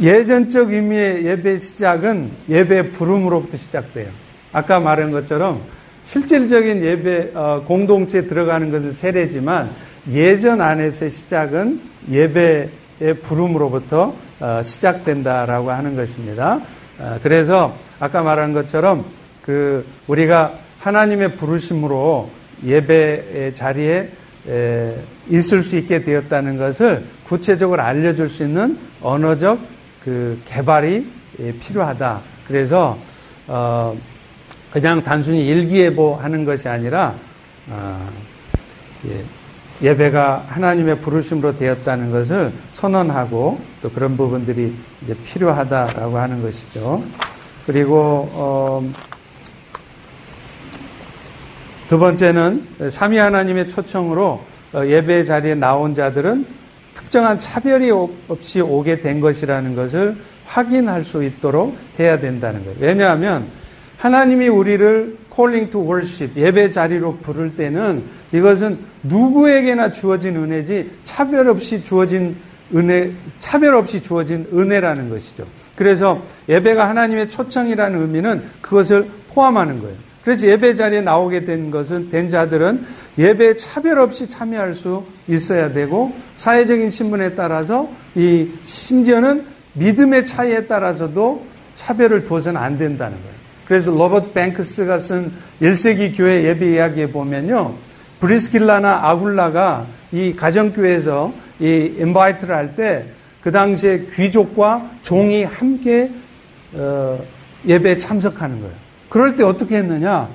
예전적 0.00 0.72
의미의 0.72 1.26
예배 1.26 1.58
시작은 1.58 2.30
예배 2.48 2.92
부름으로부터 2.92 3.56
시작돼요. 3.56 4.08
아까 4.52 4.80
말한 4.80 5.10
것처럼 5.10 5.62
실질적인 6.02 6.82
예배 6.82 7.32
어, 7.34 7.64
공동체에 7.66 8.26
들어가는 8.26 8.70
것은 8.70 8.92
세례지만 8.92 9.70
예전 10.10 10.60
안에서의 10.60 11.10
시작은 11.10 11.80
예배의 12.10 12.70
부름으로부터 13.22 14.14
어, 14.40 14.62
시작된다라고 14.62 15.70
하는 15.70 15.96
것입니다. 15.96 16.60
어, 16.98 17.18
그래서 17.22 17.76
아까 17.98 18.22
말한 18.22 18.52
것처럼 18.52 19.04
그 19.42 19.86
우리가 20.06 20.54
하나님의 20.78 21.36
부르심으로 21.36 22.30
예배 22.64 23.52
자리에 23.54 24.10
있을 25.28 25.62
수 25.62 25.76
있게 25.76 26.02
되었다는 26.02 26.58
것을 26.58 27.04
구체적으로 27.24 27.82
알려줄 27.82 28.28
수 28.28 28.42
있는 28.42 28.78
언어적 29.00 29.60
그 30.04 30.40
개발이 30.44 31.06
필요하다. 31.60 32.20
그래서 32.48 32.98
어 33.46 33.96
그냥 34.72 35.02
단순히 35.02 35.46
일기예보 35.46 36.16
하는 36.16 36.44
것이 36.44 36.68
아니라 36.68 37.14
어 37.70 38.32
예 39.06 39.24
배가 39.80 40.44
하나님의 40.48 41.00
부르심으로 41.00 41.56
되었다는 41.56 42.10
것을 42.10 42.52
선언하고 42.72 43.60
또 43.80 43.90
그런 43.90 44.16
부분들이 44.16 44.76
이제 45.02 45.14
필요하다라고 45.24 46.18
하는 46.18 46.42
것이죠. 46.42 47.02
그리고 47.66 48.28
어, 48.32 48.92
두 51.88 51.98
번째는 51.98 52.90
삼위 52.90 53.18
하나님의 53.18 53.68
초청으로 53.68 54.40
어, 54.72 54.86
예배 54.86 55.24
자리에 55.24 55.54
나온 55.54 55.94
자들은 55.94 56.46
특정한 56.94 57.38
차별이 57.38 57.90
없이 57.90 58.60
오게 58.60 59.00
된 59.00 59.20
것이라는 59.20 59.74
것을 59.74 60.16
확인할 60.46 61.04
수 61.04 61.24
있도록 61.24 61.76
해야 61.98 62.18
된다는 62.20 62.64
거예요. 62.64 62.76
왜냐하면 62.80 63.48
하나님이 64.02 64.48
우리를 64.48 65.16
calling 65.32 65.70
to 65.70 65.80
worship, 65.80 66.36
예배 66.36 66.72
자리로 66.72 67.18
부를 67.18 67.54
때는 67.54 68.02
이것은 68.32 68.78
누구에게나 69.04 69.92
주어진 69.92 70.34
은혜지 70.34 70.90
차별 71.04 71.46
없이 71.46 71.84
주어진 71.84 72.34
은혜, 72.74 73.12
차별 73.38 73.76
없이 73.76 74.02
주어진 74.02 74.48
은혜라는 74.52 75.08
것이죠. 75.08 75.46
그래서 75.76 76.20
예배가 76.48 76.88
하나님의 76.88 77.30
초청이라는 77.30 78.00
의미는 78.00 78.42
그것을 78.60 79.08
포함하는 79.32 79.80
거예요. 79.80 79.94
그래서 80.24 80.48
예배 80.48 80.74
자리에 80.74 81.00
나오게 81.00 81.44
된 81.44 81.70
것은 81.70 82.10
된 82.10 82.28
자들은 82.28 82.84
예배에 83.18 83.54
차별 83.54 84.00
없이 84.00 84.28
참여할 84.28 84.74
수 84.74 85.04
있어야 85.28 85.72
되고 85.72 86.12
사회적인 86.34 86.90
신분에 86.90 87.36
따라서 87.36 87.88
이 88.16 88.48
심지어는 88.64 89.44
믿음의 89.74 90.26
차이에 90.26 90.66
따라서도 90.66 91.46
차별을 91.76 92.24
둬서는 92.24 92.60
안 92.60 92.76
된다는 92.78 93.16
거예요. 93.18 93.41
그래서 93.72 93.90
로버트 93.90 94.32
뱅크스가 94.32 94.98
쓴 94.98 95.32
1세기 95.62 96.14
교회 96.14 96.44
예배 96.44 96.74
이야기에 96.74 97.06
보면요. 97.10 97.74
브리스킬라나 98.20 99.08
아굴라가 99.08 99.86
이 100.12 100.36
가정교회에서 100.36 101.32
이 101.58 101.94
인바이트를 101.98 102.54
할 102.54 102.74
때 102.74 103.06
그 103.40 103.50
당시에 103.50 104.08
귀족과 104.12 104.90
종이 105.00 105.44
함께 105.44 106.10
어, 106.74 107.18
예배에 107.66 107.96
참석하는 107.96 108.60
거예요. 108.60 108.74
그럴 109.08 109.36
때 109.36 109.42
어떻게 109.42 109.76
했느냐? 109.78 110.28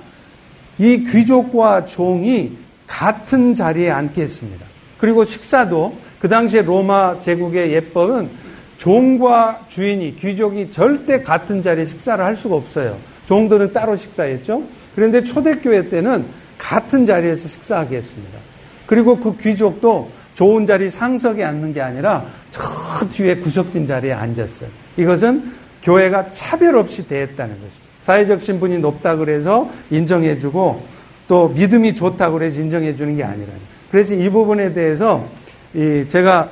이 0.79 1.03
귀족과 1.03 1.85
종이 1.85 2.57
같은 2.87 3.53
자리에 3.53 3.91
앉게 3.91 4.19
했습니다. 4.19 4.65
그리고 4.97 5.25
식사도 5.25 5.95
그 6.19 6.27
당시에 6.27 6.63
로마 6.63 7.19
제국의 7.19 7.71
예법은 7.71 8.31
종과 8.77 9.65
주인이 9.67 10.15
귀족이 10.15 10.71
절대 10.71 11.21
같은 11.21 11.61
자리에 11.61 11.85
식사를 11.85 12.23
할 12.25 12.35
수가 12.35 12.55
없어요. 12.55 12.97
종들은 13.27 13.73
따로 13.73 13.95
식사했죠. 13.95 14.63
그런데 14.95 15.21
초대교회 15.21 15.89
때는 15.89 16.25
같은 16.57 17.05
자리에서 17.05 17.47
식사하게 17.47 17.97
했습니다. 17.97 18.39
그리고 18.87 19.19
그 19.19 19.37
귀족도 19.37 20.09
좋은 20.33 20.65
자리 20.65 20.89
상석에 20.89 21.43
앉는 21.43 21.73
게 21.73 21.81
아니라 21.81 22.25
저 22.51 22.63
뒤에 23.11 23.35
구석진 23.35 23.85
자리에 23.85 24.13
앉았어요. 24.13 24.69
이것은 24.97 25.51
교회가 25.83 26.31
차별 26.31 26.77
없이 26.77 27.07
대했다는 27.07 27.61
것이죠. 27.61 27.83
사회적 28.01 28.41
신분이 28.41 28.79
높다 28.79 29.17
그래서 29.17 29.69
인정해주고 29.91 30.83
또 31.27 31.49
믿음이 31.49 31.93
좋다 31.95 32.31
그래서 32.31 32.61
인정해주는 32.61 33.17
게 33.17 33.23
아니라. 33.23 33.49
그래서 33.91 34.15
이 34.15 34.29
부분에 34.29 34.73
대해서 34.73 35.27
이 35.73 36.05
제가 36.07 36.51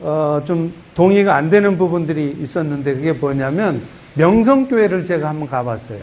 어좀 0.00 0.72
동의가 0.94 1.36
안 1.36 1.50
되는 1.50 1.78
부분들이 1.78 2.36
있었는데 2.40 2.94
그게 2.94 3.12
뭐냐면 3.12 3.82
명성교회를 4.20 5.04
제가 5.04 5.30
한번 5.30 5.48
가봤어요. 5.48 6.00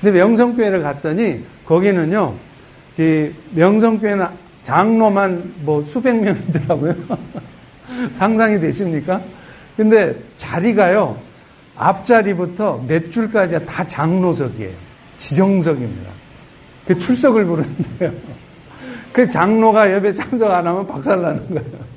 근데 0.00 0.18
명성교회를 0.18 0.82
갔더니 0.82 1.44
거기는요, 1.66 2.34
그 2.96 3.34
명성교회는 3.50 4.26
장로만 4.62 5.54
뭐 5.60 5.82
수백 5.84 6.14
명이더라고요. 6.20 6.94
상상이 8.12 8.60
되십니까? 8.60 9.20
근데 9.76 10.14
자리가요, 10.36 11.18
앞자리부터 11.76 12.84
몇 12.86 13.10
줄까지 13.10 13.66
다 13.66 13.86
장로석이에요. 13.86 14.74
지정석입니다. 15.16 16.10
그 16.86 16.98
출석을 16.98 17.44
부르는데요. 17.44 18.12
그 19.12 19.28
장로가 19.28 19.92
예배 19.92 20.14
참석 20.14 20.50
안 20.50 20.66
하면 20.66 20.86
박살 20.86 21.20
나는 21.20 21.48
거예요. 21.48 21.88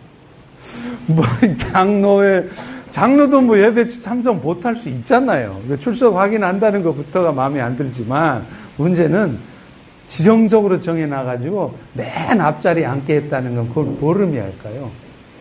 뭐, 1.06 1.26
장로의, 1.58 2.48
장로도 2.92 3.42
뭐 3.42 3.58
예배 3.58 3.88
참석 3.88 4.42
못할 4.42 4.76
수 4.76 4.90
있잖아요. 4.90 5.62
그 5.68 5.78
출석 5.80 6.16
확인한다는 6.16 6.84
것부터가 6.84 7.32
마음에 7.32 7.62
안 7.62 7.76
들지만, 7.76 8.46
문제는 8.78 9.38
지정적으로 10.08 10.80
정해놔가지고 10.80 11.74
맨 11.94 12.42
앞자리에 12.42 12.86
앉게 12.86 13.16
했다는 13.16 13.56
건 13.56 13.70
그걸 13.70 13.86
보름이 13.96 14.38
할까요? 14.38 14.92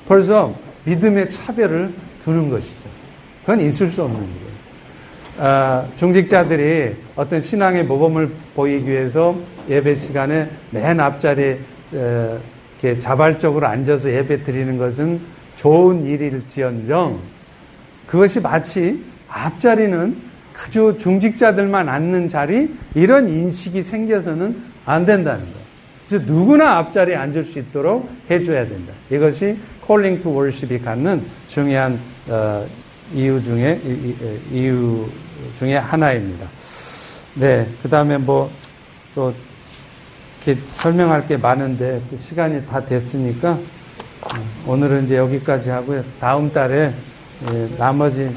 벌써 0.07 0.55
믿음의 0.84 1.28
차별을 1.28 1.92
두는 2.22 2.51
것이죠. 2.51 2.88
그건 3.40 3.61
있을 3.61 3.88
수 3.88 4.05
없는 4.05 4.20
거예요. 4.20 4.51
아, 5.38 5.86
중직자들이 5.96 6.96
어떤 7.16 7.40
신앙의 7.40 7.84
모범을 7.84 8.30
보이기 8.55 8.88
위해서 8.88 9.34
예배 9.68 9.94
시간에 9.94 10.51
맨 10.70 11.01
앞자리에 11.01 11.59
에, 11.94 12.38
이렇게 12.80 12.98
자발적으로 12.98 13.66
앉아서 13.66 14.12
예배 14.12 14.44
드리는 14.44 14.78
것은 14.78 15.20
좋은 15.57 16.07
일일지언정 16.07 17.20
그것이 18.11 18.40
마치 18.40 19.04
앞자리는 19.28 20.30
아주 20.54 20.96
중직자들만 20.98 21.88
앉는 21.88 22.28
자리 22.28 22.74
이런 22.94 23.28
인식이 23.28 23.82
생겨서는 23.82 24.62
안 24.84 25.06
된다는 25.06 25.40
거예요. 25.44 25.61
그래서 26.06 26.24
누구나 26.26 26.76
앞자리에 26.78 27.14
앉을 27.14 27.44
수 27.44 27.58
있도록 27.61 28.11
해줘야 28.28 28.66
된다. 28.66 28.92
이것이 29.11 29.56
calling 29.80 30.20
to 30.20 30.34
worship이 30.34 30.80
갖는 30.80 31.24
중요한 31.48 31.98
어, 32.28 32.66
이유 33.14 33.40
중에 33.42 33.80
이유 34.52 35.08
중에 35.56 35.76
하나입니다. 35.76 36.46
네, 37.34 37.68
그 37.82 37.88
다음에 37.88 38.18
뭐 38.18 38.50
또 39.14 39.34
이렇게 40.46 40.61
설명할 40.68 41.26
게 41.26 41.36
많은데 41.36 42.02
또 42.08 42.16
시간이 42.16 42.64
다 42.66 42.84
됐으니까 42.84 43.58
오늘은 44.66 45.04
이제 45.04 45.16
여기까지 45.16 45.70
하고요. 45.70 46.04
다음 46.20 46.52
달에 46.52 46.94
예, 47.43 47.68
나머지 47.78 48.34